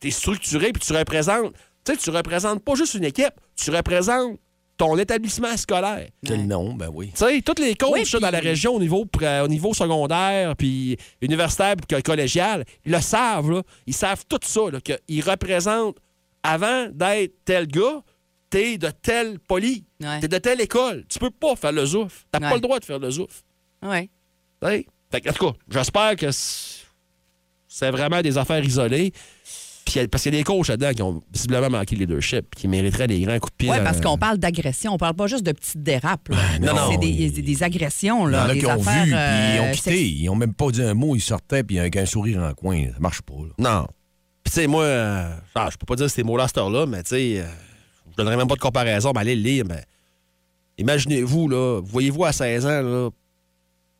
[0.00, 1.52] t'es structuré, puis tu représentes...
[1.84, 4.38] Tu sais, tu représentes pas juste une équipe, tu représentes
[4.80, 6.08] ton établissement scolaire.
[6.24, 7.10] Quel nom, ben oui.
[7.10, 9.04] Tu sais, tous les coachs Oui, dans la région au niveau,
[9.44, 13.62] au niveau secondaire, puis universitaire, puis co- collégial, ils le savent, là.
[13.86, 15.98] Ils savent tout ça, là, qu'ils représentent,
[16.42, 18.02] avant d'être tel gars,
[18.48, 20.18] t'es de tel poli, Ouais.
[20.20, 21.04] t'es de telle école.
[21.10, 22.24] Tu peux pas faire le zouf.
[22.32, 22.48] T'as Ouais.
[22.48, 23.42] pas le droit de faire le zouf.
[23.82, 24.08] Oui.
[24.62, 24.86] Tu sais?
[25.10, 26.30] Fait que, en tout cas, j'espère que
[27.68, 29.12] c'est vraiment des affaires isolées.
[29.90, 32.54] Puis, a- parce qu'il y a des coachs là-dedans qui ont visiblement manqué le leadership,
[32.54, 33.70] qui mériteraient des grands coups de pied.
[33.70, 34.94] Oui, parce qu'on parle d'agression.
[34.94, 36.28] On parle pas juste de petites dérapes.
[36.28, 36.36] là.
[36.60, 36.88] non, non.
[36.92, 38.28] C'est des, des- des agressions.
[38.28, 39.18] Il y en Là, a des qui ont affaires, vu, puis
[39.54, 39.90] ils euh, ont quitté.
[39.90, 42.52] sex- Ils ont même pas dit un mot, ils sortaient, puis avec un sourire en
[42.54, 42.84] coin.
[42.92, 43.52] Ça marche pas, là.
[43.58, 43.86] Non.
[44.44, 46.86] Puis, tu sais, moi, euh, ah, je peux pas dire ces mots-là à cette heure-là,
[46.86, 47.44] mais tu sais, euh,
[48.12, 49.64] je donnerais même pas de comparaison, mais allez le lire.
[49.68, 49.82] Mais
[50.78, 53.10] imaginez-vous, là, voyez-vous à 16 ans, là,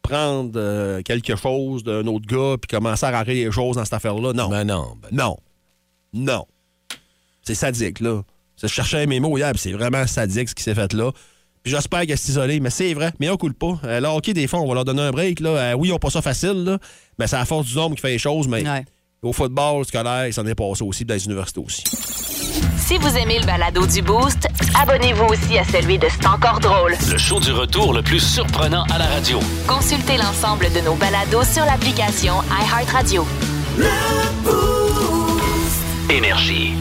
[0.03, 3.95] prendre euh, quelque chose d'un autre gars puis commencer à rentrer les choses dans cette
[3.95, 4.33] affaire-là?
[4.33, 4.49] Non.
[4.49, 4.95] Ben non.
[5.03, 5.37] ben Non.
[6.13, 6.47] Non.
[7.43, 8.23] C'est sadique, là.
[8.61, 11.11] Je cherchais mes mots hier, c'est vraiment sadique ce qui s'est fait là.
[11.63, 13.79] Puis j'espère qu'elle s'est isolée, mais c'est vrai, mais on coule pas.
[13.85, 15.41] Euh, le hockey, des fois, on va leur donner un break.
[15.41, 15.51] Là.
[15.51, 16.79] Euh, oui, ils ont pas ça facile, là,
[17.19, 18.49] mais c'est à force du nombre qui fait les choses.
[18.49, 18.85] Mais Ouais.
[19.23, 21.85] au football scolaire, il s'en est passé aussi, dans les universités aussi.
[22.79, 24.47] Si vous aimez le balado du Boost,
[24.81, 26.95] abonnez-vous aussi à celui de C'est encore drôle.
[27.11, 29.39] Le show du retour le plus surprenant à la radio.
[29.67, 33.27] Consultez l'ensemble de nos balados sur l'application iHeartRadio.
[36.11, 36.75] Énergie.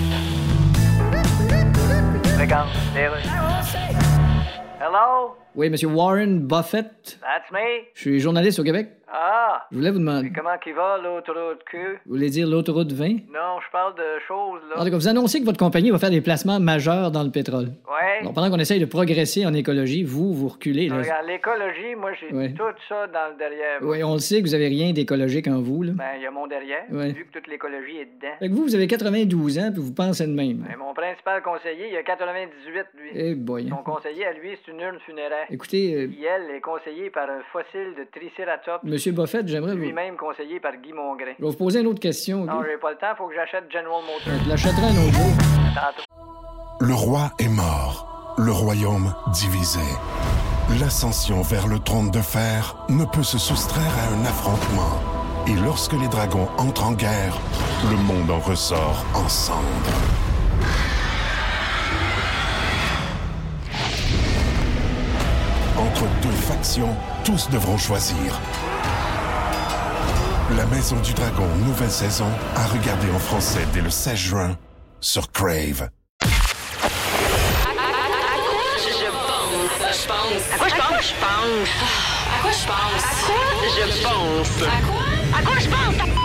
[4.82, 7.20] Hello, Oui, Monsieur Warren Buffett.
[7.22, 7.86] that's me?
[7.94, 8.90] Je suis journaliste au Québec.
[9.12, 10.32] Ah, Je voulais vous demander.
[10.36, 11.78] comment qu'il va l'autoroute Q?
[12.06, 13.08] Vous voulez dire l'autoroute 20?
[13.34, 14.92] Non, je parle de choses, En tout là.
[14.92, 17.66] cas, vous annoncez que votre compagnie va faire des placements majeurs dans le pétrole.
[17.90, 18.20] Ouais.
[18.22, 20.90] Alors, pendant qu'on essaye de progresser en écologie, vous, vous reculez.
[20.90, 20.98] Là.
[21.00, 22.54] Regarde, l'écologie, moi, j'ai Ouais.
[22.54, 23.80] tout ça dans le derrière.
[23.82, 25.82] Oui, on le sait que vous avez rien d'écologique en vous.
[25.84, 25.94] Là.
[25.96, 27.12] Ben, il y a mon derrière, Ouais.
[27.12, 28.34] vu que toute l'écologie est dedans.
[28.40, 30.58] Fait que vous, vous avez 92 ans, puis vous pensez de même.
[30.68, 33.10] Ben, mon principal conseiller, il a 98, lui.
[33.16, 33.70] Eh boy.
[33.70, 35.48] Son conseiller, à lui, c'est une urne funéraire.
[35.50, 39.82] Écoutez, euh, Qui, elle, est conseillée par un fossile de Triceratops, Monsieur Buffett, j'aimerais vous...
[39.82, 41.34] lui-même conseillé par Guy Mongrain.
[41.38, 42.46] Je vais vous poser une autre question.
[42.46, 44.44] Non, j'ai pas le temps, faut que j'achète General Motors.
[44.44, 45.32] Je l'achèterai un autre jour.
[46.82, 49.80] Le roi est mort, le royaume divisé.
[50.80, 55.00] L'ascension vers le trône de fer ne peut se soustraire à un affrontement.
[55.48, 57.38] Et lorsque les dragons entrent en guerre,
[57.90, 59.64] le monde en ressort en cendres.
[65.78, 68.40] Entre deux factions, tous devront choisir.
[70.58, 74.58] La Maison du Dragon, nouvelle saison, à regarder en français dès le 16 juin
[75.00, 75.90] sur Crave.
[79.92, 80.52] Je pense?
[80.52, 81.06] À quoi je pense?
[81.06, 81.70] Je pense.
[82.26, 83.04] À quoi je pense?
[83.04, 83.28] À
[83.60, 84.62] quoi je pense?
[84.64, 85.06] À quoi?
[85.38, 86.19] À quoi je pense?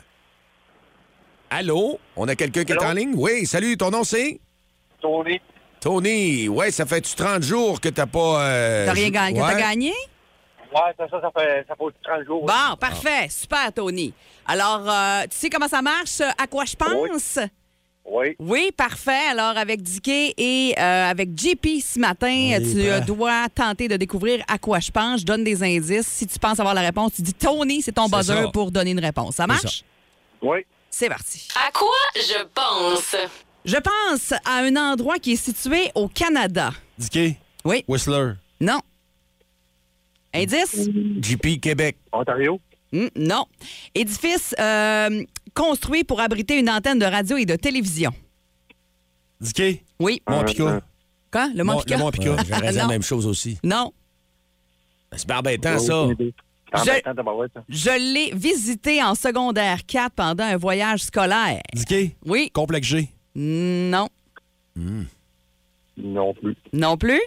[1.50, 1.98] Allô?
[2.14, 3.14] On a quelqu'un qui est en ligne?
[3.16, 4.38] Oui, salut, ton nom c'est?
[5.00, 5.40] Tony.
[5.80, 8.40] Tony, ouais, ça fait-tu 30 jours que t'as pas...
[8.46, 9.40] euh, T'as rien gagné?
[9.40, 9.52] ouais?
[9.52, 9.92] T'as gagné?
[10.74, 12.44] Ouais, ça, ça, ça fait, ça fait 30 jours.
[12.44, 13.28] Bon, parfait.
[13.30, 14.12] Super, Tony.
[14.46, 16.20] Alors, euh, tu sais comment ça marche?
[16.20, 17.38] euh, À quoi je pense?
[18.08, 18.36] Oui.
[18.38, 19.28] Oui, parfait.
[19.30, 24.44] Alors, avec Dicky et euh, avec JP ce matin, tu euh, dois tenter de découvrir
[24.48, 25.20] à quoi je pense.
[25.20, 26.06] Je donne des indices.
[26.06, 28.48] Si tu penses avoir la réponse, tu dis Tony, c'est ton buzzer ça.
[28.52, 29.36] pour donner une réponse.
[29.36, 29.82] Ça marche?
[30.42, 30.58] Oui.
[30.90, 31.48] C'est parti.
[31.66, 33.16] À quoi je pense?
[33.66, 36.72] Je pense à un endroit qui est situé au Canada.
[36.98, 37.36] Dicky?
[37.64, 37.84] Oui.
[37.88, 38.34] Whistler?
[38.60, 38.80] Non.
[40.32, 40.88] Indice?
[41.20, 41.96] JP Québec.
[42.12, 42.60] Ontario?
[42.92, 43.44] Hmm, non.
[43.94, 48.12] Édifice euh, construit pour abriter une antenne de radio et de télévision.
[49.40, 49.80] Dicky?
[49.98, 50.22] Oui.
[50.28, 50.80] Mont-Pica?
[51.32, 51.48] Quoi?
[51.54, 51.96] Le Mont Mon- Pica?
[51.96, 52.30] le Mont-Pica.
[52.34, 52.88] Ouais, J'aurais dit la Non.
[52.88, 53.58] même chose aussi.
[53.64, 53.92] Non.
[55.10, 56.06] Ben, C'est embêtant, ça.
[56.72, 57.00] Je-.
[57.68, 61.60] Je l'ai visité en secondaire 4 pendant un voyage scolaire.
[61.74, 62.14] Dicky?
[62.24, 62.50] Oui.
[62.52, 63.08] Complexe G?
[63.38, 64.08] Non.
[65.96, 66.56] Non plus.
[66.72, 67.20] Non plus?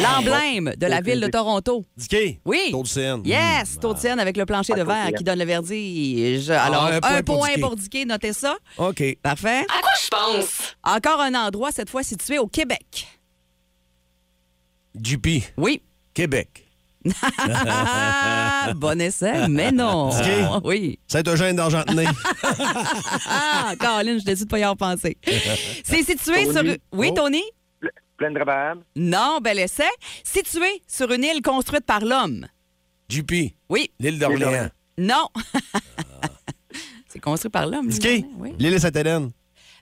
[0.00, 1.84] L'emblème de la ville de Toronto.
[1.96, 2.38] Dicky?
[2.44, 2.68] Oui.
[2.70, 3.22] Taux de scène.
[3.24, 6.50] Yes, taux de Seine avec le plancher de verre qui donne le verdige.
[6.50, 8.56] Alors, un point pour Dicky, notez ça.
[8.78, 9.02] OK.
[9.22, 9.60] Parfait.
[9.62, 10.76] À quoi je pense?
[10.82, 13.06] Encore un endroit, cette fois situé au Québec.
[15.00, 15.26] JP.
[15.56, 15.82] Oui.
[16.14, 16.65] Québec.
[17.22, 20.10] Ah, bon essai, mais non.
[20.10, 20.30] Dicky?
[20.64, 20.98] Oui.
[21.06, 22.06] Saint-Eugène d'Argentenay.
[23.28, 25.16] Ah, Caroline, je décide de pas y avoir pensé.
[25.84, 26.52] C'est situé Tony?
[26.52, 26.76] sur...
[26.92, 27.14] Oui, Oh.
[27.14, 27.42] Tony?
[28.16, 28.40] Plein de.
[28.96, 29.84] Non, bel essai.
[30.24, 32.46] Situé sur une île construite par l'homme.
[33.08, 33.32] JP.
[33.68, 33.90] Oui.
[34.00, 34.68] L'île d'Orléans.
[34.98, 35.28] Non.
[37.08, 37.88] c'est construit par l'homme.
[37.90, 38.54] D'Orléans, Oui.
[38.58, 39.30] L'île Sainte-Hélène.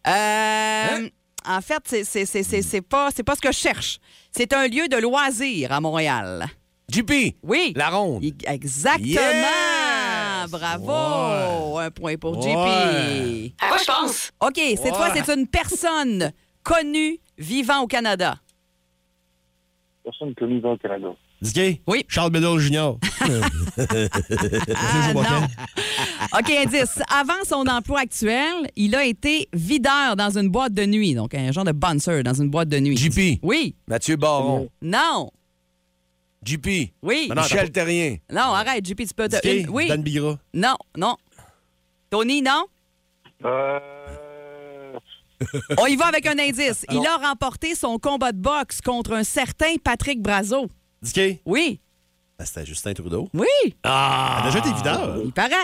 [0.07, 1.09] Euh,
[1.47, 3.99] En fait, c'est- pas, pas ce que je cherche.
[4.33, 6.47] C'est un lieu de loisirs à Montréal.
[6.91, 7.37] JP.
[7.43, 7.73] Oui.
[7.77, 8.23] La ronde.
[8.25, 9.07] I- Exactement.
[9.07, 10.47] Yeah!
[10.49, 11.79] bravo!
[11.79, 12.49] Un point pour JP.
[12.49, 13.53] Ouais.
[13.61, 14.31] À quoi je pense?
[14.41, 15.23] OK, cette fois, Ouais.
[15.25, 18.37] c'est une personne connue vivant au Canada.
[20.05, 21.09] Personne connue dans le Canada.
[21.41, 21.81] Dicky?
[21.87, 22.05] Oui.
[22.09, 22.93] Charles Bedell Jr.
[24.77, 25.23] Ah, non.
[26.39, 27.01] OK, indice.
[27.11, 31.15] Avant son emploi actuel, il a été videur dans une boîte de nuit.
[31.15, 32.97] Donc, un genre de bouncer dans une boîte de nuit.
[32.97, 33.41] JP.
[33.43, 33.75] Oui.
[33.89, 34.69] Mathieu Baron.
[34.83, 35.31] Non.
[36.45, 36.93] JP.
[37.03, 37.29] Oui.
[37.35, 38.17] non, Michel Terrien.
[38.31, 39.29] Non, arrête, JP, tu peux...
[39.29, 39.61] te- Dicky?
[39.63, 39.89] une- Oui.
[39.89, 40.39] Dan Bigra.
[40.53, 41.17] Non, non.
[42.11, 42.65] Tony, non?
[43.45, 43.79] Euh...
[45.79, 46.87] On y va avec un indice.
[46.91, 50.69] Il a remporté son combat de boxe contre un certain Patrick Brazo.
[51.03, 51.41] Dicky?
[51.45, 51.81] Oui.
[52.39, 53.29] Ben, C'était Justin Trudeau.
[53.35, 53.47] Oui.
[53.83, 54.43] Ah!
[54.47, 55.19] Déjà été videur.
[55.25, 55.55] Il paraît.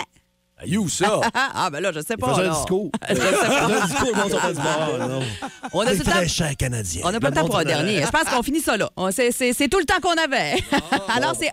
[0.64, 1.20] You, ça.
[1.34, 2.38] ah, ben là, je sais pas.
[2.38, 2.90] un discours.
[3.08, 3.64] Je sais pas.
[3.64, 5.20] un discours, non, sur le bord, non.
[5.72, 7.02] On a tout le temps- fraîcheurs canadiens.
[7.04, 8.02] On n'a pas le temps pour un dernier.
[8.02, 8.90] Je pense qu'on finit ça là.
[9.10, 10.56] C'est tout le temps qu'on avait.
[11.14, 11.52] Alors, c'est 1-1.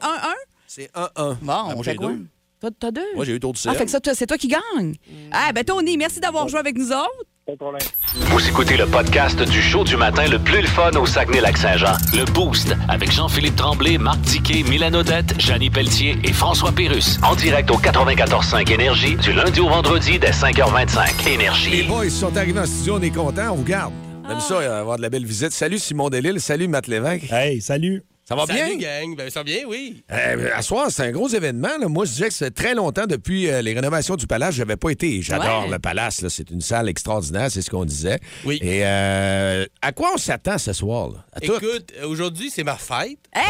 [0.67, 1.35] C'est 1-1.
[1.41, 2.07] Bon, on fait j'ai quoi?
[2.09, 2.25] deux.
[2.59, 3.05] Toi, t'as deux?
[3.15, 4.95] Moi, j'ai eu tour du Ah, fait que ça, c'est toi qui gagne.
[5.31, 7.25] Ah, ben Tony, merci d'avoir joué avec nous autres.
[7.47, 7.81] Pas de problème.
[8.13, 11.93] Vous écoutez le podcast du show du matin le plus le fun au Saguenay-Lac-Saint-Jean.
[12.13, 17.17] Le Boost avec Jean-Philippe Tremblay, Marc Tiquet, Milan Odette, Janine Pelletier et François Pérus.
[17.23, 21.23] En direct au 94.5 Énergie du lundi au vendredi dès 5h25.
[21.25, 21.83] Les Énergie.
[21.83, 23.93] boys ils sont arrivés en studio, on est contents, on vous garde.
[24.25, 25.53] On aime ça, euh, avoir de la belle visite.
[25.53, 27.31] Salut Simon Delille, salut Matt Lévesque.
[27.31, 28.03] Hey, salut.
[28.27, 29.03] Ça va Salut, bien?
[29.05, 29.15] gang.
[29.15, 30.03] Ben, ça va bien, oui.
[30.11, 31.77] Euh, à soir, c'est un gros événement.
[31.79, 31.87] là.
[31.87, 34.75] Moi, je disais que c'est très longtemps depuis euh, les rénovations du Palace, je n'avais
[34.75, 35.21] pas été.
[35.21, 35.71] J'adore Ouais.
[35.71, 36.21] le Palace.
[36.21, 36.27] là.
[36.29, 38.19] C'est une salle extraordinaire, c'est ce qu'on disait.
[38.43, 38.59] Oui.
[38.61, 41.07] Et euh, à quoi on s'attend ce soir?
[41.11, 41.25] là?
[41.31, 41.53] À tout?
[41.55, 43.17] Écoute, euh, aujourd'hui, c'est ma fête.
[43.33, 43.43] Hey!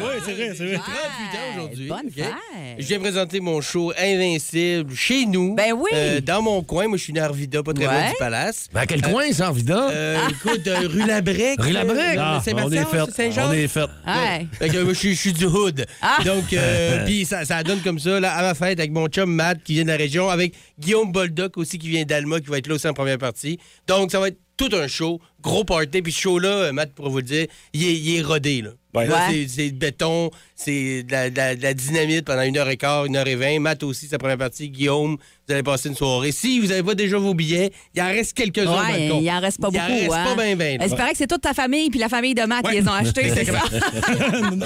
[0.00, 0.76] Ouais, ouais, c'est vrai, c'est vrai.
[0.76, 1.88] 38 ans aujourd'hui.
[1.88, 2.14] Bonne OK?
[2.14, 2.34] fête.
[2.78, 5.54] Je viens présenter mon show Invincible chez nous.
[5.56, 5.90] Ben oui.
[5.92, 6.88] Euh, dans mon coin.
[6.88, 8.08] Moi, je suis né à Arvida, pas très loin Ouais.
[8.12, 8.68] du Palace.
[8.72, 9.88] Ben, à quel coin, ça, en vidant?
[9.90, 11.60] Euh, écoute, euh, rue Labrec.
[11.60, 12.16] Rue Labrec?
[12.16, 13.10] euh, Ah, c'est on est fait.
[13.14, 13.50] Saint-Jean.
[13.50, 13.84] On est fait.
[14.06, 14.46] Ouais.
[14.58, 15.84] Fait que moi, je suis- du hood.
[16.02, 16.18] Ah.
[16.24, 19.32] Donc, euh, puis ça, ça donne comme ça, là, à ma fête, avec mon chum
[19.32, 22.58] Matt qui vient de la région, avec Guillaume Boldoc aussi qui vient d'Alma, qui va
[22.58, 23.58] être là aussi en première partie.
[23.86, 26.00] Donc, ça va être tout un show, gros party.
[26.02, 28.62] Puis ce show-là, euh, Matt, pour vous le dire, il est, il est rodé.
[28.62, 28.70] Là.
[28.94, 29.06] Ouais.
[29.06, 29.32] Là, Ouais.
[29.46, 32.76] c'est- c'est béton, c'est de la, de la- de la dynamite pendant une heure et
[32.78, 33.58] quart, une heure et vingt.
[33.60, 34.70] Matt aussi, sa première partie.
[34.70, 35.16] Guillaume,
[35.46, 36.32] vous allez passer une soirée.
[36.32, 38.72] Si vous n'avez pas déjà vos billets, il en reste quelques-uns.
[38.84, 39.92] Ouais, il en reste pas Il en beaucoup.
[40.00, 40.34] reste hein.
[40.34, 40.76] pas bien, bien.
[40.78, 42.88] Ben, c'est pareil que c'est toute ta famille puis la famille de Matt qui les
[42.88, 43.52] ont achetés, c'est ça?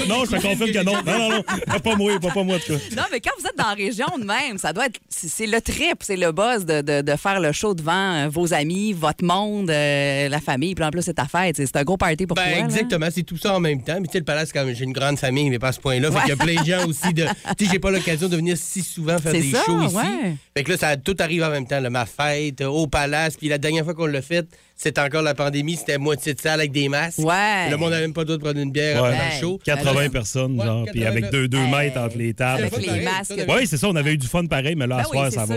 [0.08, 0.92] non, je te confirme que non.
[1.04, 1.42] Non, non, non.
[1.66, 2.78] Pas, pas moi, pas, pas moi, en tout cas.
[2.96, 5.00] Non, mais quand vous êtes dans la région de même, ça doit être.
[5.08, 8.52] C'est le trip, c'est le buzz de, de- de faire le show devant euh, vos
[8.54, 10.74] amis, votre monde, euh, la famille.
[10.74, 11.56] Puis en plus, c'est ta fête.
[11.56, 12.64] C'est un gros party pour Ben, toi.
[12.64, 13.98] exactement, c'est tout ça en même temps.
[14.00, 16.10] Mais tu sais, le palace, quand j'ai une grande famille, mais pas ce point-là.
[16.12, 17.24] Fait qu'il y a plein de gens aussi de.
[17.58, 19.96] Tu sais, j'ai pas l'occasion de venir si souvent faire des ça, shows ici.
[19.96, 20.34] ouais.
[20.56, 21.80] Fait que là, ça tout arrive en même temps.
[21.80, 21.90] là.
[21.90, 23.36] ma fête, euh, au palace.
[23.36, 25.76] Puis la dernière fois qu'on l'a fait, c'était encore la pandémie.
[25.76, 27.18] C'était moitié de salle avec des masques.
[27.18, 27.68] Ouais.
[27.70, 29.10] Le monde n'avait même pas le droit de prendre une bière Ouais.
[29.34, 29.58] le show.
[29.64, 31.70] 80 personnes, Ouais, genre, puis 80 avec 2 personnes.
[31.70, 32.62] mètres entre les tables.
[32.64, 33.34] Avec C'est les masques.
[33.36, 35.10] ça, Oui, c'est ça, on avait eu du fun pareil, mais là, à Ben ce
[35.10, 35.54] oui, soir, ça va.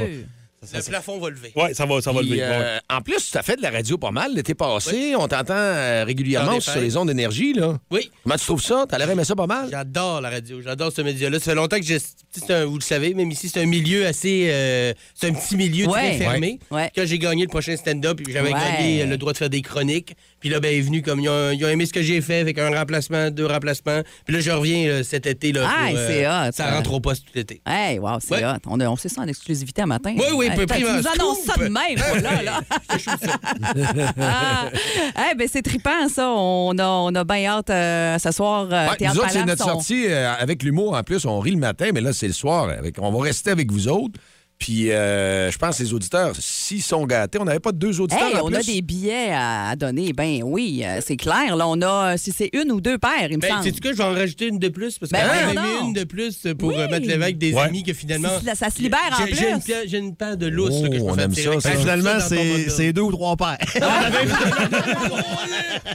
[0.74, 1.52] Le plafond va lever.
[1.56, 2.42] Oui, ça va, ça va Puis, lever.
[2.44, 2.80] euh, ouais.
[2.90, 5.16] En plus, tu as fait de la radio pas mal l'été passé.
[5.18, 7.54] On t'entend euh, régulièrement sur les ondes d'énergie.
[7.54, 7.78] là.
[7.92, 8.10] Oui.
[8.24, 8.86] Comment tu trouves ça?
[8.88, 9.68] T'as l'air aimé ça pas mal?
[9.70, 11.40] J'adore la radio, j'adore ce média-là.
[11.40, 14.48] Ça fait longtemps que tu un- vous le savez, même ici, c'est un milieu assez.
[14.50, 16.00] euh, c'est un petit milieu Ouais.
[16.00, 16.60] très fermé.
[16.72, 16.92] Ouais.
[16.96, 18.60] Quand j'ai gagné le prochain stand-up, j'avais Ouais.
[18.78, 20.16] gagné le droit de faire des chroniques.
[20.44, 22.42] Puis là, ben, est venu comme ils ont, ils ont aimé ce que j'ai fait,
[22.42, 24.02] avec un remplacement, deux remplacements.
[24.26, 25.54] Puis là, je reviens cet été.
[25.54, 26.52] Là, Ah, pour, euh, c'est hot.
[26.52, 27.62] Ça rentre au poste tout l'été.
[27.66, 28.44] Hey, wow, c'est Ouais.
[28.46, 28.58] hot.
[28.68, 30.14] On, a- on sait ça en exclusivité un matin.
[30.18, 32.60] Oui, oui, Hey, peu t'as- pris Tu nous annonces ça de même, voilà, là.
[34.20, 35.34] Ah.
[35.38, 36.30] Ben, c'est trippant, ça.
[36.30, 38.68] On a, on a bien hâte euh, ce soir.
[38.72, 41.26] euh, Ouais, nous autres, c'est notre sortie euh, avec l'humour en plus.
[41.26, 42.70] On rit le matin, mais là, c'est le soir.
[42.70, 44.20] Avec, on va rester avec vous autres.
[44.60, 48.28] Puis, euh, je pense que les auditeurs, s'ils sont gâtés, on n'avait pas deux auditeurs
[48.30, 48.56] Hey, en on plus.
[48.58, 50.14] a des billets à donner.
[50.14, 51.58] Ben oui, euh, c'est clair.
[51.58, 53.64] Là, on a, si c'est une ou deux paires, il me Ben, semble.
[53.66, 55.60] sais-tu quoi, je vais en rajouter une de plus parce Ben, qu'il y en voyons
[55.62, 55.88] avait donc.
[55.88, 56.76] une de plus pour Oui.
[56.78, 57.62] euh, mettre l'évêque des Ouais.
[57.64, 58.30] amis que finalement.
[58.46, 59.66] Ça- ça se libère en J'ai- J'ai une, plus.
[59.66, 61.60] pla- j'ai une paire de lousses là, que je Oh, peux on faire aime ça,
[61.60, 61.70] ça.
[61.70, 63.58] Ben, Finalement, c'est c'est deux ou trois paires.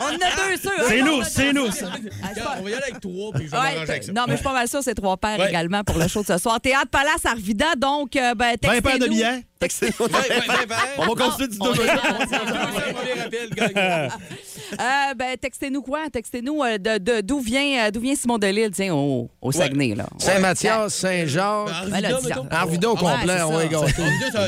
[0.01, 0.15] On en a
[0.51, 0.71] deux sûrs.
[0.89, 1.67] C'est On nous, c'est nous.
[1.69, 4.13] Ah, c'est On va y aller avec trois, puis je vais Ouais, m'arranger avec ça.
[4.13, 6.27] non, mais je suis pas mal sûre, c'est trois paires également pour le show de
[6.27, 6.61] ce soir.
[6.61, 9.45] Théâtre Palace Arvida, donc, euh, ben, 20 paires de billets.
[9.59, 10.07] Textez-nous.
[10.07, 10.77] Ouais, ouais, ouais, ouais.
[10.99, 11.73] On va continuer du deux.
[14.79, 16.11] Euh, ben, textez-nous quoi?
[16.13, 19.95] Textez-nous euh, de- de- d'où vient, euh, d'où vient Simon Delille, tiens, au, au Saguenay,
[19.95, 20.07] là?
[20.19, 21.65] Saint-Mathias, Saint-Jean.
[21.91, 22.05] Ben,
[22.51, 23.67] Arvida, au Ouais, complet, on ça.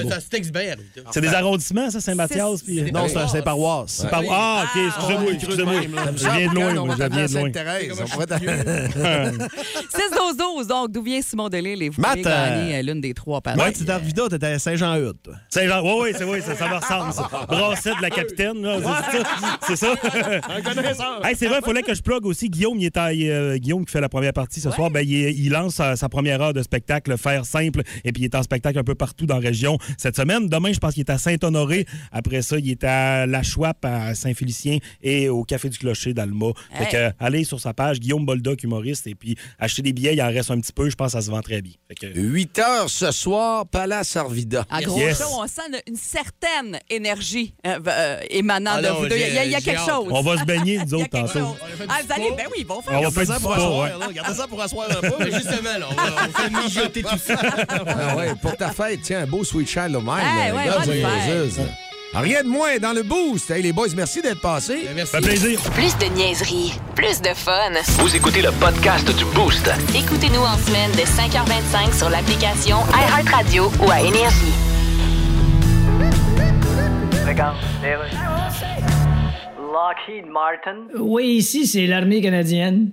[0.02, 0.74] va ça- se texte bien.
[1.10, 2.62] C'est des arrondissements, ça, Saint-Mathias?
[2.92, 4.04] Non, c'est paroisse.
[4.12, 5.80] Ah, OK, excusez-moi, excusez-moi.
[6.16, 7.44] Je viens de loin, moi, je viens de loin.
[7.44, 7.98] Sainte-Thérèse.
[8.02, 11.82] On pourrait 6-12-12, donc, d'où vient Simon Delille?
[11.84, 13.56] Et vous pouvez gagner euh, l'une des trois paires.
[13.56, 14.99] Ouais, tu es Arvida, t'étais à Saint-Jean-Eudes.
[15.00, 15.34] Saint-Jean-Eudes, toi.
[15.48, 17.12] Saint-Jean, oui, oui, c'est oui, ça, ça me ressemble.
[17.12, 17.46] ça.
[17.48, 19.60] Brassette de la capitaine, là, c'est ça.
[19.66, 19.94] C'est ça.
[21.22, 22.48] Hey, c'est vrai, il fallait que je plug aussi.
[22.48, 25.50] Guillaume, il est à- euh, Guillaume qui fait la première partie ce soir, ben, il,
[25.50, 28.78] lance sa, sa première heure de spectacle, faire simple, et puis il est en spectacle
[28.78, 30.48] un peu partout dans la région cette semaine.
[30.48, 31.86] Demain, je pense qu'il est à Saint-Honoré.
[32.12, 36.46] Après ça, il est à La Chouape, à Saint-Félicien et au Café du Clocher d'Alma.
[36.74, 40.14] Fait que, euh, allez sur sa page, Guillaume Boldoc, humoriste, et puis achetez des billets,
[40.14, 40.88] il en reste un petit peu.
[40.90, 41.72] Je pense que ça se vend très bien.
[41.88, 44.64] Fait que, 8 heures ce soir, Palace Arvida.
[44.90, 45.18] Gros Yes.
[45.18, 49.16] show, on sent une, une certaine énergie euh, euh, émanant Ah de non, vous deux.
[49.16, 50.08] Il y a, il y quelque chose.
[50.10, 51.56] on va se baigner, nous autres, tantôt.
[51.88, 53.90] Ah, vous allez, ben oui, ils vont faire On va faire ça pour asseoir, ouais.
[53.98, 54.12] là.
[54.12, 55.14] Gardez ça pour asseoir un peu.
[55.20, 57.34] Mais justement, là, on, va, mijoter tout ça.
[57.70, 60.18] Ah ouais, pour ta fête, tiens, un beau Sweet Child of Mine.
[60.18, 61.68] Hey, là, ouais, bonne.
[62.12, 63.50] Rien de moins dans le boost.
[63.52, 64.88] Hey, les boys, merci d'être passés.
[64.96, 65.12] Merci.
[65.12, 65.60] Ça fait plaisir.
[65.74, 67.70] Plus de niaiserie, plus de fun.
[67.98, 69.70] Vous écoutez le podcast du Boost.
[69.94, 74.69] Écoutez-nous en semaine de 5h25 sur l'application iHeartRadio ou à Énergie.
[79.72, 80.88] Lockheed Martin.
[80.98, 82.92] Oui, ici, c'est l'armée canadienne.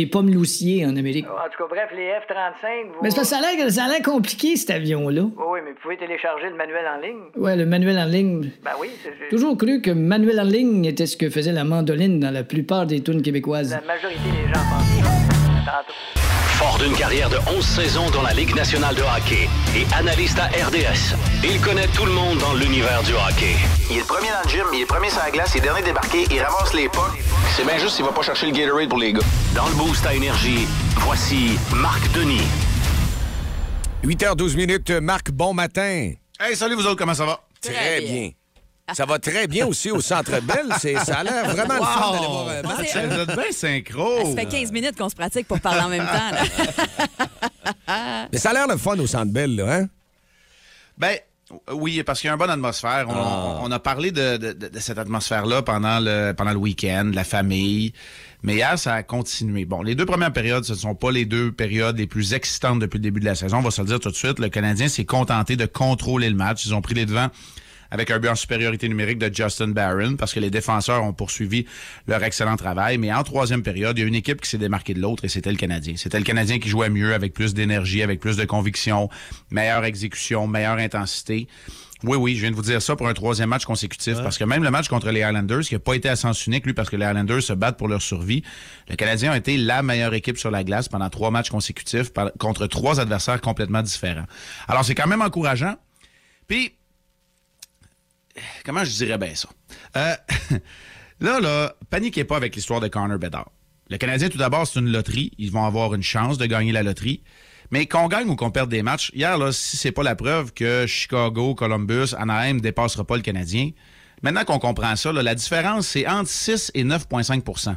[0.05, 1.25] pommes loussiers en Amérique.
[1.27, 2.93] En tout cas, bref, les F-35, vous...
[3.03, 5.21] Mais c'est parce que ça a l'air- ça a l'air compliqué, cet avion-là.
[5.23, 7.21] Oui, oui, mais vous pouvez télécharger le manuel en ligne.
[7.35, 8.51] Ouais, le manuel en ligne.
[8.63, 9.29] Ben oui, c'est...
[9.29, 12.85] Toujours cru que manuel en ligne était ce que faisait la mandoline dans la plupart
[12.85, 13.71] des tunes québécoises.
[13.71, 16.30] La majorité des gens pensent.
[16.61, 20.45] Fort d'une carrière de 11 saisons dans la Ligue nationale de hockey et analyste à
[20.45, 23.55] RDS, il connaît tout le monde dans l'univers du hockey.
[23.89, 25.61] Il est le premier dans le gym, il est premier sur la glace, il est
[25.61, 27.15] dernier débarqué, il ramasse les pas.
[27.55, 29.21] C'est bien juste s'il va pas chercher le Gatorade pour les gars.
[29.55, 32.45] Dans le boost à énergie, voici Marc Denis.
[34.03, 36.11] 8h12 minutes, Marc, bon matin.
[36.39, 37.39] Hey, salut vous autres, comment ça va?
[37.59, 38.29] Très bien.
[38.93, 40.67] Ça va très bien aussi au Centre Bell.
[41.05, 42.93] Ça a l'air vraiment le fun d'aller voir un match.
[42.95, 44.35] Vous êtes bien synchro.
[44.35, 46.31] Ça fait 15 minutes qu'on se pratique pour parler en même temps.
[46.31, 48.27] là.
[48.31, 49.87] Mais ça a l'air le fun au Centre Bell, là, hein?
[50.97, 51.15] Ben,
[51.73, 53.05] oui, parce qu'il y a une bonne atmosphère.
[53.09, 53.59] On, Ah.
[53.63, 57.91] on a parlé de- de cette atmosphère-là pendant le, pendant le week-end, la famille.
[58.43, 59.65] Mais hier, ça a continué.
[59.65, 62.79] Bon, les deux premières périodes, ce ne sont pas les deux périodes les plus excitantes
[62.79, 63.57] depuis le début de la saison.
[63.57, 64.39] On va se le dire tout de suite.
[64.39, 66.65] Le Canadien s'est contenté de contrôler le match.
[66.65, 67.29] Ils ont pris les devants
[67.91, 71.65] avec un but en supériorité numérique de Justin Barron parce que les défenseurs ont poursuivi
[72.07, 72.97] leur excellent travail.
[72.97, 75.27] Mais en troisième période, il y a une équipe qui s'est démarquée de l'autre et
[75.27, 75.93] c'était le Canadien.
[75.97, 79.09] C'était le Canadien qui jouait mieux, avec plus d'énergie, avec plus de conviction,
[79.51, 81.47] meilleure exécution, meilleure intensité.
[82.03, 84.15] Oui, oui, je viens de vous dire ça pour un troisième match consécutif.
[84.23, 86.65] Parce que même le match contre les Islanders, qui n'a pas été à sens unique,
[86.65, 88.41] lui, parce que les Islanders se battent pour leur survie,
[88.89, 92.31] le Canadien a été la meilleure équipe sur la glace pendant trois matchs consécutifs par-
[92.39, 94.25] contre trois adversaires complètement différents.
[94.67, 95.75] Alors, c'est quand même encourageant.
[96.47, 96.73] Puis,
[98.65, 99.49] comment je dirais bien ça?
[99.95, 100.15] Euh,
[101.19, 103.51] là, là, paniquez pas avec l'histoire de Connor Bedard.
[103.89, 105.31] Le Canadien, tout d'abord, c'est une loterie.
[105.37, 107.23] Ils vont avoir une chance de gagner la loterie.
[107.71, 110.53] Mais qu'on gagne ou qu'on perde des matchs, hier, là, si c'est pas la preuve
[110.53, 113.71] que Chicago, Columbus, Anaheim dépassera pas le Canadien,
[114.21, 117.75] maintenant qu'on comprend ça, là, la différence, c'est entre 6 et 9,5%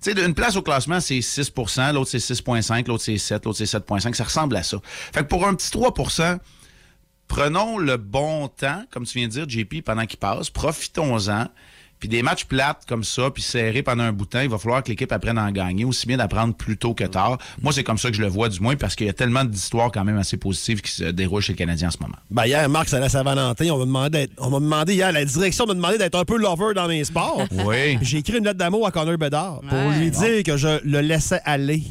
[0.00, 3.58] tu sais, une place au classement, c'est 6% l'autre c'est 6,5 l'autre c'est 7 l'autre
[3.58, 4.78] c'est 7,5% Ça ressemble à ça.
[4.84, 5.92] Fait que pour un petit 3
[7.28, 10.50] prenons le bon temps, comme tu viens de dire, JP, pendant qu'il passe.
[10.50, 11.46] Profitons-en.
[12.00, 14.56] Puis des matchs plates comme ça, puis serrés pendant un bout de temps, il va
[14.56, 17.38] falloir que l'équipe apprenne à en gagner, aussi bien d'apprendre plus tôt que tard.
[17.60, 19.42] Moi, c'est comme ça que je le vois, du moins, parce qu'il y a tellement
[19.44, 22.14] d'histoires quand même assez positives qui se déroulent chez le Canadien en ce moment.
[22.30, 23.66] Ben hier, Marc, ça la Saint-Valentin.
[23.72, 26.38] On m'a demandé, d'être- on m'a demandé hier, la direction m'a demandé d'être un peu
[26.38, 27.42] lover dans mes sports.
[27.50, 27.98] Oui.
[28.00, 29.98] J'ai écrit une lettre d'amour à Connor Bedard pour Ouais.
[29.98, 31.82] lui dire que je le laissais aller.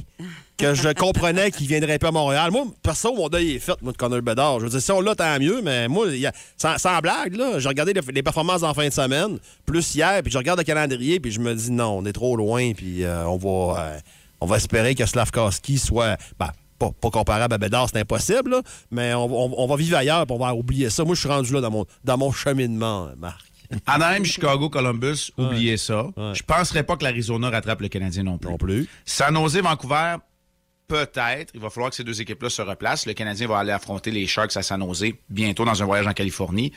[0.57, 2.49] Que je comprenais qu'il viendrait pas à Montréal.
[2.51, 4.59] Moi, perso, mon deuil est fait, moi, de Connor Bedard.
[4.59, 7.35] Je veux dire, si on l'a, tant mieux, mais moi, y a- sans, sans blague,
[7.35, 10.57] là, j'ai regardé les, les performances en fin de semaine, plus hier, puis je regarde
[10.57, 13.79] le calendrier, puis je me dis non, on est trop loin, puis euh, on va
[13.81, 13.99] euh,
[14.41, 16.17] on va espérer que Slavkowski soit.
[16.39, 19.95] ben, pas, pas comparable à Bedard, c'est impossible, là, mais on, on- on va vivre
[19.97, 21.03] ailleurs, puis on va oublier ça.
[21.03, 23.45] Moi, je suis rendu là dans mon, dans mon cheminement, Marc.
[23.85, 26.05] Anaheim, Chicago, Columbus, oubliez ça.
[26.33, 28.49] Je penserais pas que l'Arizona rattrape le Canadien non plus.
[28.49, 28.87] Non plus.
[29.05, 30.15] San Jose, Vancouver,
[30.87, 31.51] peut-être.
[31.53, 33.05] Il va falloir que ces deux équipes-là se replacent.
[33.05, 36.13] Le Canadien va aller affronter les Sharks à San Jose bientôt dans un voyage en
[36.13, 36.71] Californie.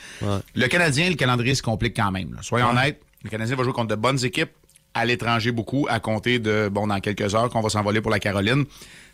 [0.55, 2.35] Le Canadien, le calendrier se complique quand même.
[2.35, 2.43] là.
[2.43, 4.51] Soyons honnêtes, le Canadien va jouer contre de bonnes équipes
[4.93, 8.19] à l'étranger beaucoup, à compter de, bon, dans quelques heures qu'on va s'envoler pour la
[8.19, 8.65] Caroline.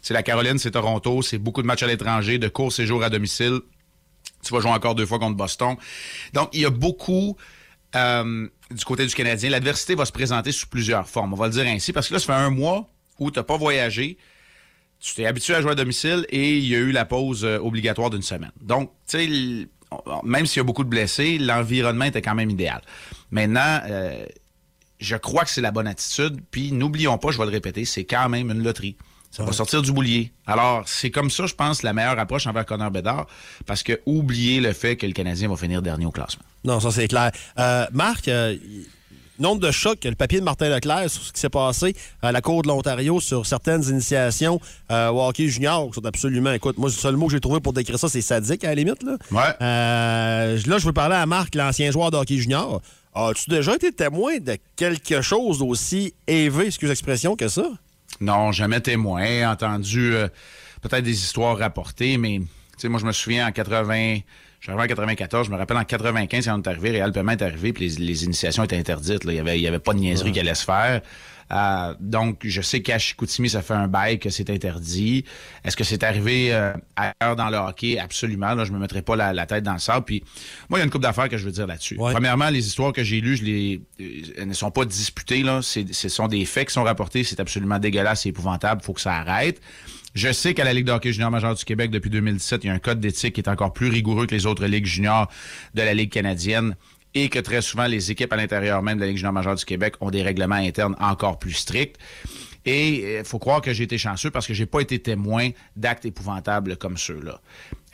[0.00, 3.10] C'est la Caroline, c'est Toronto, c'est beaucoup de matchs à l'étranger, de courts séjours à
[3.10, 3.60] domicile.
[4.42, 5.76] Tu vas jouer encore deux fois contre Boston.
[6.32, 7.36] Donc, il y a beaucoup
[7.94, 9.50] euh, du côté du Canadien.
[9.50, 11.34] L'adversité va se présenter sous plusieurs formes.
[11.34, 12.88] On va le dire ainsi, parce que là, ça fait un mois
[13.18, 14.16] où tu n'as pas voyagé.
[15.00, 17.58] Tu t'es habitué à jouer à domicile et il y a eu la pause euh,
[17.58, 18.52] obligatoire d'une semaine.
[18.60, 19.68] Donc, tu sais,
[20.24, 22.80] même s'il y a beaucoup de blessés, l'environnement était quand même idéal.
[23.30, 24.24] Maintenant, euh,
[24.98, 26.40] je crois que c'est la bonne attitude.
[26.50, 28.96] Puis n'oublions pas, je vais le répéter, c'est quand même une loterie.
[29.30, 30.32] Ça va sortir du boulier.
[30.46, 33.26] Alors, c'est comme ça, je pense, la meilleure approche envers Connor Bedard,
[33.66, 36.44] parce que oubliez le fait que le Canadien va finir dernier au classement.
[36.64, 37.32] Non, ça c'est clair.
[37.58, 38.30] Euh, Marc,
[39.42, 42.40] nombre de chocs, le papier de Martin Leclerc sur ce qui s'est passé à la
[42.40, 44.60] Cour de l'Ontario sur certaines initiations
[44.90, 47.60] euh, au hockey junior, qui sont absolument, écoute, moi, le seul mot que j'ai trouvé
[47.60, 49.02] pour décrire ça, c'est sadique à la limite.
[49.02, 49.16] Là,
[49.60, 52.80] Euh, là je veux parler à Marc, l'ancien joueur de hockey junior.
[53.14, 57.66] As-tu déjà été témoin de quelque chose d'aussi élevé, excuse l'expression, que ça?
[58.20, 60.28] Non, jamais témoin, entendu euh,
[60.82, 62.46] peut-être des histoires rapportées, mais tu
[62.78, 64.20] sais, moi je me souviens en 80, je
[64.66, 67.32] suis arrivé en 94, je me rappelle en 95 quand on est arrivé, Réal Paiement
[67.32, 69.24] est arrivé, puis les, les initiations étaient interdites.
[69.24, 69.32] là.
[69.32, 71.00] Il y avait, il y avait pas de niaiserie qui allait se faire.
[71.52, 75.24] Euh, donc, je sais qu'à Chicoutimi, ça fait un bail que c'est interdit.
[75.64, 78.00] Est-ce que c'est arrivé euh, ailleurs dans le hockey?
[78.00, 78.54] Absolument.
[78.54, 80.04] Là, je me mettrai pas la, la tête dans le sable.
[80.04, 80.24] Puis,
[80.68, 81.94] moi, il y a une couple d'affaires que je veux dire là-dessus.
[82.14, 84.04] Premièrement, les histoires que j'ai lues, je les, euh,
[84.38, 85.44] elles ne sont pas disputées.
[85.44, 85.60] Là.
[85.62, 87.22] C'est- Ce sont des faits qui sont rapportés.
[87.22, 88.82] C'est absolument dégueulasse, c'est épouvantable.
[88.82, 89.60] faut que ça arrête.
[90.16, 92.70] Je sais qu'à la Ligue de hockey junior majeur du Québec, depuis 2017, il y
[92.70, 95.30] a un code d'éthique qui est encore plus rigoureux que les autres ligues juniors
[95.74, 96.74] de la Ligue canadienne
[97.12, 99.66] et que très souvent, les équipes à l'intérieur même de la Ligue junior majeure du
[99.66, 101.98] Québec ont des règlements internes encore plus stricts.
[102.66, 106.04] Et il faut croire que j'ai été chanceux parce que j'ai pas été témoin d'actes
[106.04, 107.40] épouvantables comme ceux-là.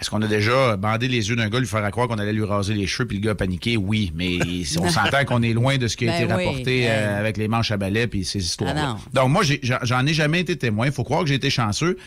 [0.00, 2.44] Est-ce qu'on a déjà bandé les yeux d'un gars, lui faire croire qu'on allait lui
[2.44, 3.76] raser les cheveux puis le gars a paniqué?
[3.76, 4.38] Oui, mais
[4.80, 7.14] on s'entend qu'on est loin de ce qui a Ben été oui, rapporté euh, ben.
[7.16, 8.82] avec les manches à balai puis ces histoires-là.
[8.82, 9.22] Ah non.
[9.22, 9.42] Donc moi,
[9.82, 10.86] j'en ai jamais été témoin.
[10.86, 11.98] Il faut croire que j'ai été chanceux,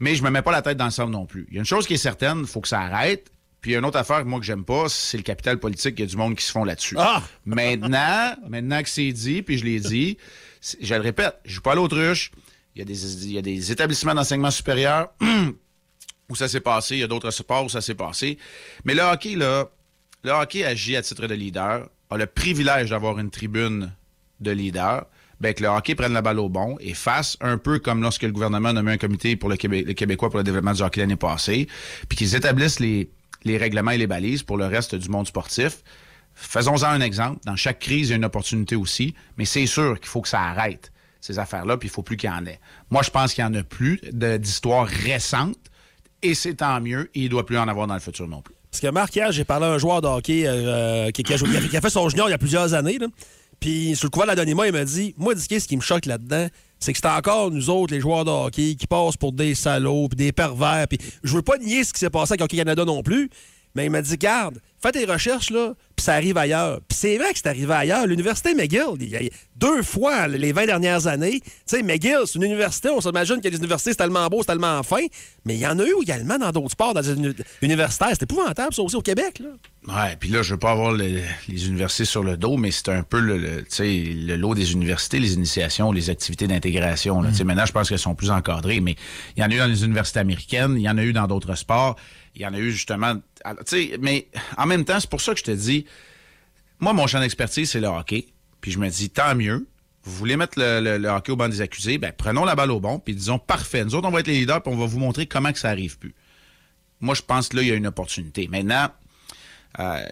[0.00, 1.46] mais je me mets pas la tête dans le sable non plus.
[1.50, 3.30] Il y a une chose qui est certaine, il faut que ça arrête.
[3.60, 5.94] Puis il y a une autre affaire, moi, que j'aime pas, c'est le capital politique.
[5.98, 6.96] Il y a du monde qui se font là-dessus.
[7.46, 10.18] Maintenant, maintenant que c'est dit, puis je l'ai dit,
[10.80, 12.30] je le répète, je joue pas à l'autruche.
[12.74, 15.12] Il y a des, établissements d'enseignement supérieur
[16.28, 16.96] où ça s'est passé.
[16.96, 18.38] Il y a d'autres sports où ça s'est passé.
[18.84, 19.70] Mais le hockey, là,
[20.24, 23.92] le hockey agit à titre de leader, a le privilège d'avoir une tribune
[24.40, 25.06] de leader.
[25.40, 28.22] Ben, que le hockey prenne la balle au bon et fasse un peu comme lorsque
[28.22, 31.16] le gouvernement a nommé un comité pour le, Québécois pour le développement du hockey l'année
[31.16, 31.66] passée,
[32.08, 33.08] puis qu'ils établissent les
[33.44, 35.82] règlements et les balises pour le reste du monde sportif.
[36.48, 37.38] Faisons-en un exemple.
[37.46, 40.28] Dans chaque crise, il y a une opportunité aussi, mais c'est sûr qu'il faut que
[40.28, 42.58] ça arrête, ces affaires-là, puis il faut plus qu'il y en ait.
[42.90, 45.56] Moi, je pense qu'il n'y en a plus d'histoires récentes,
[46.22, 48.54] et c'est tant mieux, il ne doit plus en avoir dans le futur non plus.
[48.70, 51.80] Parce que Marc, hier, j'ai parlé à un joueur de hockey euh, qui, qui a
[51.80, 52.98] fait- son junior il y a plusieurs années.
[53.60, 56.48] Puis, sur le couvert de l'anonymat, il m'a dit Moi, ce qui me choque là-dedans,
[56.80, 60.08] c'est que c'est encore nous autres, les joueurs de hockey, qui passent pour des salauds,
[60.08, 60.88] puis des pervers.
[60.88, 63.28] Puis, je veux pas nier ce qui s'est passé avec Hockey Canada non plus,
[63.74, 66.80] mais il m'a dit Garde, fais tes recherches, là, puis ça arrive ailleurs.
[66.88, 68.06] Puis, c'est vrai que c'est arrivé ailleurs.
[68.06, 69.20] L'Université McGill, il y a
[69.56, 73.48] deux fois les 20 dernières années, tu sais, McGill, c'est une université, on s'imagine que
[73.48, 75.04] les universités, c'est tellement beau, c'est tellement fin,
[75.44, 78.08] mais il y en a eu également dans d'autres sports, dans les uni- universitaires.
[78.10, 79.48] C'est épouvantable, ça aussi, au Québec, là.
[79.88, 82.88] Ouais, puis là, je veux pas avoir le- les universités sur le dos, mais c'est
[82.88, 87.22] un peu le, le, lot des universités, les initiations, les activités d'intégration.
[87.32, 88.96] sais, Maintenant, je pense qu'elles sont plus encadrées, mais
[89.36, 91.26] il y en a eu dans les universités américaines, il y en a eu dans
[91.26, 91.96] d'autres sports,
[92.34, 93.14] il y en a eu justement...
[93.66, 95.86] Tu mais en même temps, c'est pour ça que je te dis,
[96.80, 98.26] moi, mon champ d'expertise, c'est le hockey.
[98.60, 99.66] Puis je me dis, tant mieux.
[100.04, 102.98] Vous voulez mettre le, hockey au banc des accusés, ben prenons la balle au bon,
[102.98, 103.84] puis disons, parfait.
[103.84, 105.68] Nous autres, on va être les leaders, puis on va vous montrer comment que ça
[105.68, 106.12] arrive plus.
[107.00, 108.48] Moi, je pense que là, il y a une opportunité.
[108.48, 108.88] Maintenant,
[109.78, 110.02] euh,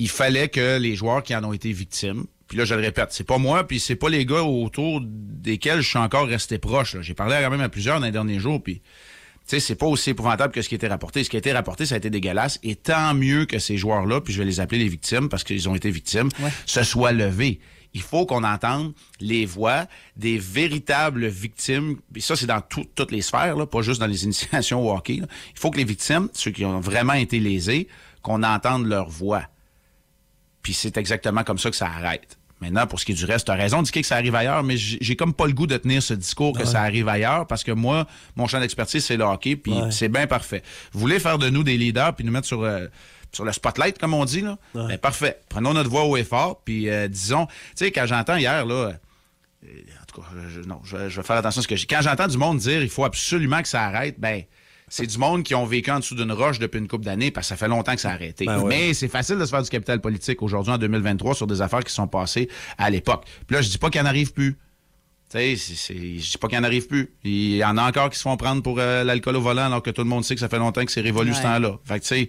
[0.00, 3.12] il fallait que les joueurs qui en ont été victimes, puis là, je le répète,
[3.12, 6.96] c'est pas moi, puis c'est pas les gars autour desquels je suis encore resté proche.
[7.00, 8.82] J'ai parlé quand même à plusieurs dans les derniers jours, puis
[9.46, 11.22] sais, c'est pas aussi épouvantable que ce qui a été rapporté.
[11.24, 12.58] Ce qui a été rapporté, ça a été dégueulasse.
[12.62, 15.68] Et tant mieux que ces joueurs-là, puis je vais les appeler les victimes parce qu'ils
[15.68, 16.28] ont été victimes,
[16.66, 17.60] se soient levés.
[17.96, 19.86] Il faut qu'on entende les voix
[20.16, 21.98] des véritables victimes.
[22.16, 24.92] Et ça, c'est dans tout- toutes les sphères, là, pas juste dans les initiations au
[24.96, 25.16] hockey.
[25.20, 25.26] là.
[25.52, 27.86] Il faut que les victimes, ceux qui ont vraiment été lésés,
[28.22, 29.44] qu'on entende leur voix.
[30.62, 32.38] Puis c'est exactement comme ça que ça arrête.
[32.64, 34.62] Maintenant, pour ce qui est du reste, t'as raison de dire que ça arrive ailleurs,
[34.62, 37.46] mais j'ai j'ai comme pas le goût de tenir ce discours que ça arrive ailleurs
[37.46, 38.06] parce que moi,
[38.36, 39.90] mon champ d'expertise, c'est le hockey, puis Ouais.
[39.90, 40.62] c'est bien parfait.
[40.92, 42.86] Vous voulez faire de nous des leaders puis nous mettre sur, euh,
[43.32, 44.56] sur le spotlight, comme on dit, là?
[44.74, 45.40] Ben, parfait.
[45.50, 48.74] Prenons notre voix haut et fort, puis euh, disons, tu sais, quand j'entends hier, là,
[48.74, 48.92] euh,
[50.00, 51.86] en tout cas, je, non, je, je vais faire attention à ce que je dis.
[51.86, 54.42] Quand j'entends du monde dire il faut absolument que ça arrête, ben,
[54.96, 57.46] c'est du monde qui ont vécu en dessous d'une roche depuis une couple d'années parce
[57.46, 58.44] que ça fait longtemps que ça a arrêté.
[58.44, 58.68] Ben ouais.
[58.68, 61.82] Mais c'est facile de se faire du capital politique aujourd'hui en 2023 sur des affaires
[61.82, 63.24] qui sont passées à l'époque.
[63.44, 64.56] Puis là, je dis pas qu'il en arrive plus.
[65.32, 67.10] Tu sais, je dis pas qu'il en arrive plus.
[67.24, 69.82] Il y en a encore qui se font prendre pour euh, l'alcool au volant alors
[69.82, 71.76] que tout le monde sait que ça fait longtemps que c'est révolu ce temps-là.
[71.84, 72.28] Fait que tu sais,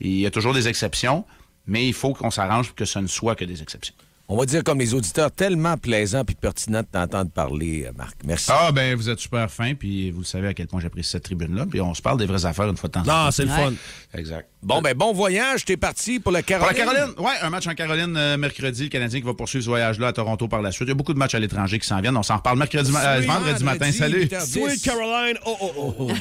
[0.00, 1.26] Il y a toujours des exceptions,
[1.66, 3.94] mais il faut qu'on s'arrange pour que ce ne soit que des exceptions.
[4.30, 8.14] On va dire comme les auditeurs, tellement plaisants puis pertinents de t'entendre parler, euh, Marc.
[8.26, 8.50] Merci.
[8.52, 11.22] Ah, ben, vous êtes super fin, puis vous le savez à quel point j'apprécie cette
[11.22, 11.64] tribune-là.
[11.64, 13.24] Puis on se parle des vraies affaires une fois de temps en temps.
[13.24, 13.72] Non, c'est le fun.
[14.12, 14.46] Exact.
[14.62, 15.64] Bon, ben, bon voyage.
[15.64, 16.76] T'es parti pour la Pour Caroline.
[16.76, 18.82] la Caroline, ouais, un match en Caroline euh, mercredi.
[18.84, 20.88] Le Canadien qui va poursuivre ce voyage-là à Toronto par la suite.
[20.88, 22.16] Il y a beaucoup de matchs à l'étranger qui s'en viennent.
[22.16, 23.90] On s'en reparle mercredi, ma- euh, vendredi matin.
[23.92, 24.28] Salut.
[24.28, 26.06] Sweet Caroline, oh, oh, oh.
[26.10, 26.12] oh.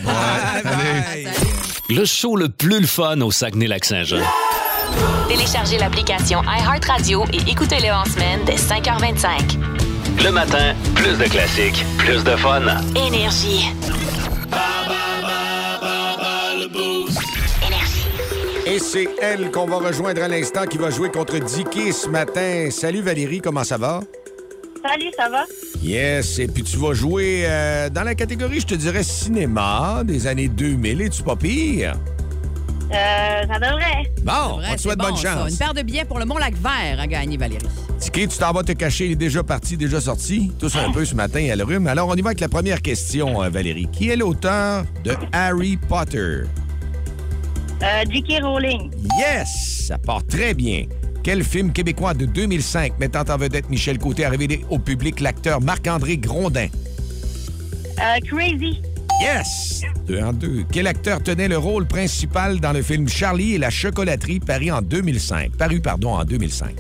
[1.90, 4.22] Le show le plus le fun au Saguenay-Lac-Saint-Jean.
[5.28, 9.58] Téléchargez l'application iHeartRadio et écoutez-le en semaine dès 5h25.
[10.24, 12.62] Le matin, plus de classiques, plus de fun.
[12.96, 13.68] Énergie.
[18.66, 22.70] Et c'est elle qu'on va rejoindre à l'instant qui va jouer contre Dicky ce matin.
[22.70, 24.02] Salut Valérie, comment ça va?
[24.84, 25.46] Salut, ça va?
[25.82, 30.28] Yes, et puis tu vas jouer euh, dans la catégorie, je te dirais, cinéma des
[30.28, 31.02] années 2000.
[31.02, 31.94] Es-tu pas pire?
[32.92, 34.12] Euh, ça devrait.
[34.24, 35.34] Bon, Vrai, on te souhaite bon, bonne ça.
[35.34, 35.52] chance.
[35.52, 37.66] Une paire de billets pour le Mont-Lac-Vert à gagner, Valérie.
[38.00, 40.52] Dicky, tu t'en vas te cacher, il est déjà parti, déjà sorti.
[40.60, 41.88] Tous un peu ce matin à le rhume.
[41.88, 43.88] Alors, on y va avec la première question, euh, Valérie.
[43.92, 46.44] Qui est l'auteur de Harry Potter?
[47.84, 48.42] Euh, J.K.
[48.44, 48.92] Rowling.
[49.20, 49.86] Yes!
[49.88, 50.86] Ça part très bien.
[51.24, 55.60] Quel film québécois de 2005 mettant en vedette Michel Côté a révélé au public l'acteur
[55.62, 56.68] Marc-André Grondin?
[58.00, 58.82] Euh, Crazy.
[59.20, 59.82] Yes!
[60.06, 60.64] Deux en deux.
[60.72, 64.82] Quel acteur tenait le rôle principal dans le film Charlie et la chocolaterie paru en
[64.82, 65.56] 2005?
[65.58, 66.76] Paru, pardon, en 2005.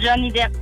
[0.00, 0.56] Johnny Depp.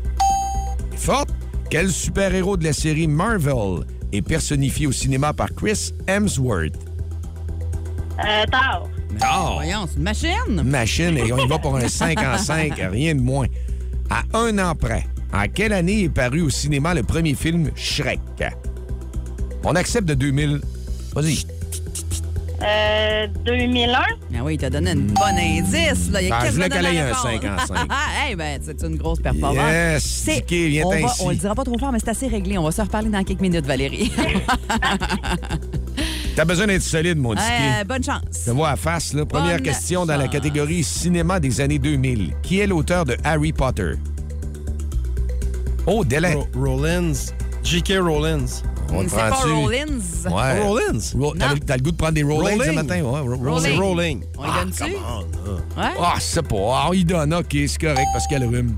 [0.97, 1.31] Forte.
[1.71, 6.75] Quel super-héros de la série Marvel est personnifié au cinéma par Chris Hemsworth?
[8.19, 8.89] Euh, Thor.
[9.23, 9.55] Oh!
[9.55, 10.63] Voyons, c'est une machine.
[10.63, 13.47] Machine, et on y va pour un 5 en 5, rien de moins.
[14.11, 18.21] À un an près, en quelle année est paru au cinéma le premier film Shrek?
[19.65, 20.61] On accepte de 2000.
[21.21, 21.39] Vas-y.
[22.61, 23.99] Euh, 2001.
[23.99, 24.05] Ah
[24.43, 26.11] oui, il t'a donné une bonne indice.
[26.11, 26.23] Là.
[26.23, 27.23] Il y a Ben, je voulais qu'elle ait un réponse.
[27.23, 27.89] 5 en 5.
[28.27, 29.64] hey, ben, c'est une grosse performance.
[29.64, 31.23] Yes, C'est- Dicky, viens on, va- ici.
[31.25, 32.59] on le dira pas trop fort, mais c'est assez réglé.
[32.59, 34.11] On va se reparler dans quelques minutes, Valérie.
[36.37, 37.47] T'as besoin d'être solide, mon Dicky.
[37.47, 38.45] Euh, bonne chance.
[38.45, 39.25] Te vois à face, là.
[39.25, 42.33] Première Bonne question dans la catégorie cinéma des années 2000.
[42.43, 43.93] Qui est l'auteur de Harry Potter?
[45.87, 46.35] Oh, délai.
[46.35, 47.12] Ro- Rollins.
[47.64, 47.95] J.K.
[48.01, 48.47] Rollins.
[48.93, 49.30] On le C'est pas?
[49.30, 50.30] Rollins.
[50.30, 50.61] Ouais.
[50.62, 50.99] Rollins?
[51.18, 51.55] Ro- T'as Non.
[51.66, 53.01] t'as le goût de prendre des Rollins ce matin?
[53.03, 53.61] Ouais, ro- Rolling.
[53.62, 54.20] C'est Rolling.
[54.39, 54.82] On y donne-tu?
[54.84, 55.84] Ouais.
[56.01, 56.57] Ah, c'est pas.
[56.72, 57.34] Ah, on y donne.
[57.34, 58.74] OK, c'est correct parce qu'elle rhume.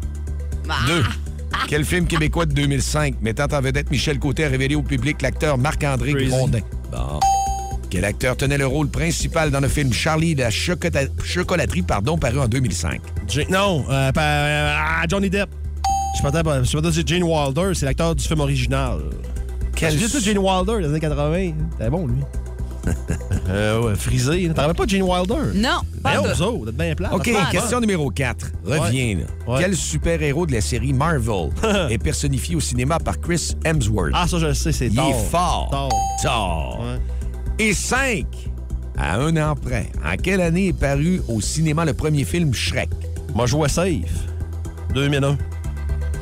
[0.68, 0.74] Ah.
[0.86, 1.04] Deux.
[1.68, 5.58] Quel film québécois de 2005 mettant en vedette Michel Côté a révélé au public l'acteur
[5.58, 6.12] Marc-André.
[6.26, 6.60] Grondin?
[6.90, 7.20] Bon.
[7.90, 12.38] Quel acteur tenait le rôle principal dans le film Charlie de la chocolaterie pardon, paru
[12.40, 13.00] en 2005?
[13.28, 15.50] Ja- non, euh, euh, ah, Johnny Depp.
[16.14, 18.98] Je sais pas, je sais pas, c'est Jane Wilder, c'est l'acteur du film original.
[19.80, 19.98] Quel- Quel...
[19.98, 21.52] Juste Jane Wilder, des années 80.
[21.72, 22.16] C'était bon, lui.
[23.48, 24.48] euh, ouais, frisé.
[24.54, 25.34] T'en rappelles pas de Jane Wilder?
[25.54, 27.12] Non, pas Ben, de- autres, bien plate.
[27.12, 28.46] OK, question numéro 4.
[28.64, 29.52] Reviens, là.
[29.52, 29.60] Ouais.
[29.60, 31.50] Quel super-héros de la série Marvel
[31.90, 34.12] est personnifié au cinéma par Chris Hemsworth?
[34.14, 35.10] Ah, ça, je le sais, c'est Il Thor.
[35.10, 35.68] est fort.
[35.70, 35.90] Thor.
[36.22, 36.80] Thor.
[36.82, 37.64] Ouais.
[37.66, 38.26] Et 5.
[38.96, 42.90] À un an près, en quelle année est paru au cinéma le premier film Shrek?
[43.34, 44.26] Moi, je vois safe.
[44.94, 45.38] 2001.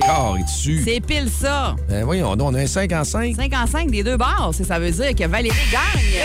[0.01, 0.83] Corps est dessus.
[0.85, 1.75] C'est pile ça.
[1.89, 3.35] Ben voyons, donc, on a un 5 en 5.
[3.37, 4.17] 5 en 5 des deux
[4.53, 6.23] c'est- Ça veut dire que Valérie gagne.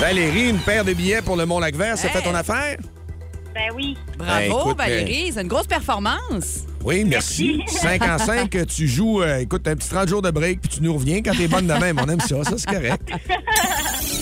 [0.00, 2.12] Valérie, une paire de billets pour le Mont-Lac-Vert, ça Hey.
[2.12, 2.76] fait ton affaire?
[3.54, 3.96] Ben oui.
[4.18, 5.30] Bravo, Ben, écoute, Valérie.
[5.34, 6.60] C'est une grosse performance.
[6.82, 7.60] Oui, merci.
[7.68, 10.82] 5 en 5, tu joues, euh, écoute, un petit 30 jours de break, puis tu
[10.82, 11.98] nous reviens quand t'es bonne de même.
[12.02, 13.02] On aime ça, ça c'est correct.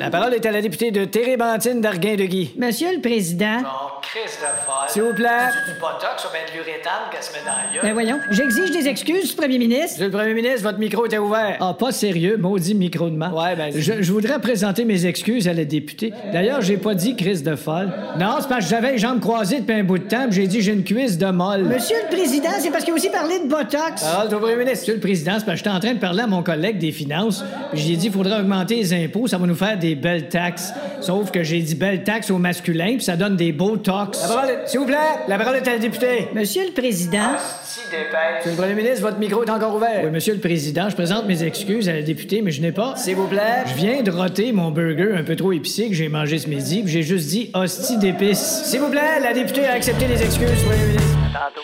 [0.00, 2.54] La parole est à la députée de Térébentine d'Arguin-de-Guy.
[2.56, 3.58] Monsieur le Président.
[3.60, 3.68] Non,
[4.00, 4.88] Chris de folle.
[4.88, 5.28] S'il vous plaît.
[5.52, 7.82] C'est du botox ou bien de l'uréthane qu'elle se met dans la.
[7.82, 9.98] Ben voyons, j'exige des excuses, Premier ministre.
[9.98, 11.58] Monsieur le Premier ministre, votre micro était ouvert.
[11.60, 13.30] Ah, pas sérieux, maudit micro de main.
[13.30, 13.70] Ouais, ben...
[13.76, 16.14] Je, je voudrais présenter mes excuses à la députée.
[16.32, 17.92] D'ailleurs, j'ai pas dit crise de folle.
[18.18, 20.46] Non, c'est parce que j'avais les jambes croisées depuis un bout de temps, puis j'ai
[20.46, 21.64] dit j'ai une cuisse de molle.
[21.64, 24.02] Monsieur le Président, c'est parce qu'il a aussi parlé de Botox.
[24.02, 24.80] Parole au Premier ministre.
[24.80, 26.90] Monsieur le Président, c'est parce que j'étais en train de parler à mon collègue des
[26.90, 30.28] finances, puis j'ai dit il faudrait augmenter les impôts, ça va nous faire des belles
[30.28, 30.72] taxes.
[31.00, 34.20] Sauf que j'ai dit belles taxes au masculin, puis ça donne des beaux tox.
[34.22, 34.68] La parole est...
[34.68, 34.96] S'il vous plaît,
[35.28, 36.28] la parole est à la députée.
[36.34, 37.36] Monsieur le Président.
[37.64, 38.38] Si dépêche.
[38.38, 40.02] Monsieur le Premier ministre, votre micro est encore ouvert.
[40.04, 42.94] Oui, Monsieur le Président, je présente mes excuses à la députée, mais je n'ai pas.
[42.96, 43.64] S'il vous plaît.
[43.66, 46.82] Je viens de roter mon burger un peu trop épicé que j'ai mangé ce midi,
[46.82, 48.62] puis j'ai juste dit hostie d'épices.
[48.64, 51.16] S'il vous plaît, la députée a accepté les excuses, Premier ministre.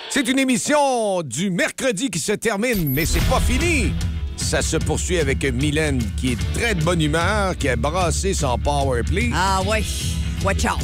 [0.08, 3.92] C'est une émission du mercredi qui se termine, mais c'est pas fini.
[4.46, 8.56] Ça se poursuit avec Mylène qui est très de bonne humeur, qui a brassé son
[8.56, 9.28] power play.
[9.34, 9.82] Ah ouais,
[10.44, 10.78] watch out.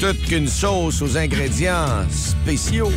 [0.00, 2.90] Toute qu'une sauce aux ingrédients spéciaux.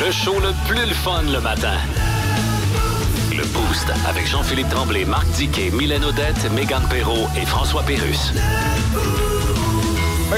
[0.00, 1.78] Le show le plus le fun le matin.
[3.30, 8.32] Le Boost avec Jean-Philippe Tremblay, Marc Diquet, Mylène Odette, Megan Perrault et François Pérus.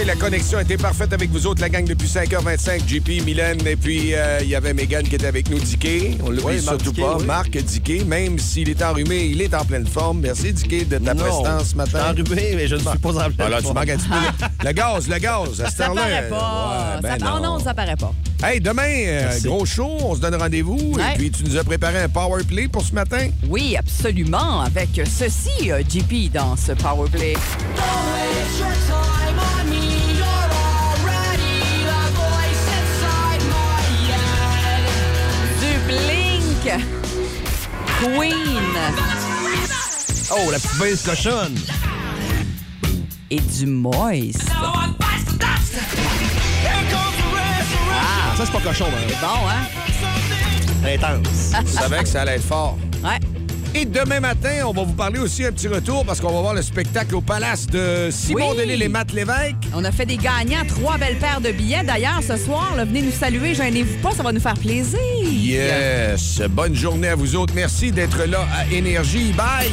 [0.07, 4.15] La connexion était parfaite avec vous autres, la gang depuis 5h25, JP, Mylène, et puis
[4.15, 6.19] euh, il y avait Megan qui était avec nous, Dicky.
[6.23, 7.17] On l'oublie Oui, surtout Diquet, pas.
[7.19, 7.25] oui.
[7.25, 10.21] Marc Dicky, même s'il est enrhumé, il est en pleine forme.
[10.21, 12.01] Merci, Dicky, de ta Non, prestance ce matin.
[12.17, 13.79] je suis enrhumé, mais je ne suis pas en pleine Alors, tu forme.
[13.79, 14.45] manques un petit peu.
[14.67, 16.03] Le gaz, le gaz, à cette Ça heure-là.
[16.03, 16.91] paraît pas.
[16.97, 17.35] Ouais, ben ça...
[17.37, 18.13] Oh non, ça paraît pas.
[18.43, 19.47] Hey, demain, euh, Merci.
[19.47, 20.93] gros show, on se donne rendez-vous.
[20.95, 21.03] Ouais.
[21.15, 23.29] Et puis, tu nous as préparé un power play pour ce matin.
[23.49, 24.61] Oui, absolument.
[24.63, 27.35] Avec ceci, euh, JP, dans ce powerplay.
[27.35, 28.84] Du
[38.01, 38.75] Queen.
[40.31, 41.57] Oh, la petite baisse cochonne.
[43.31, 44.49] Et du Moist.
[47.93, 49.07] Ah, ça, c'est pas cochon, hein.
[49.09, 49.65] C'est bon, hein?
[50.87, 51.53] Intense.
[51.67, 52.77] Je savais que ça allait être fort.
[53.03, 53.19] Ouais.
[53.77, 56.55] Et demain matin, on va vous parler aussi un petit retour parce qu'on va voir
[56.55, 58.57] le spectacle au Palace de Simon Oui.
[58.57, 59.57] Delille et Matt Lévesque.
[59.75, 61.83] On a fait des gagnants, trois belles paires de billets.
[61.83, 65.01] D'ailleurs, ce soir, là, venez nous saluer, gênez-vous pas, ça va nous faire plaisir.
[65.25, 66.41] Yes!
[66.51, 67.53] Bonne journée à vous autres.
[67.57, 69.33] Merci d'être là à Énergie.
[69.33, 69.73] Bye!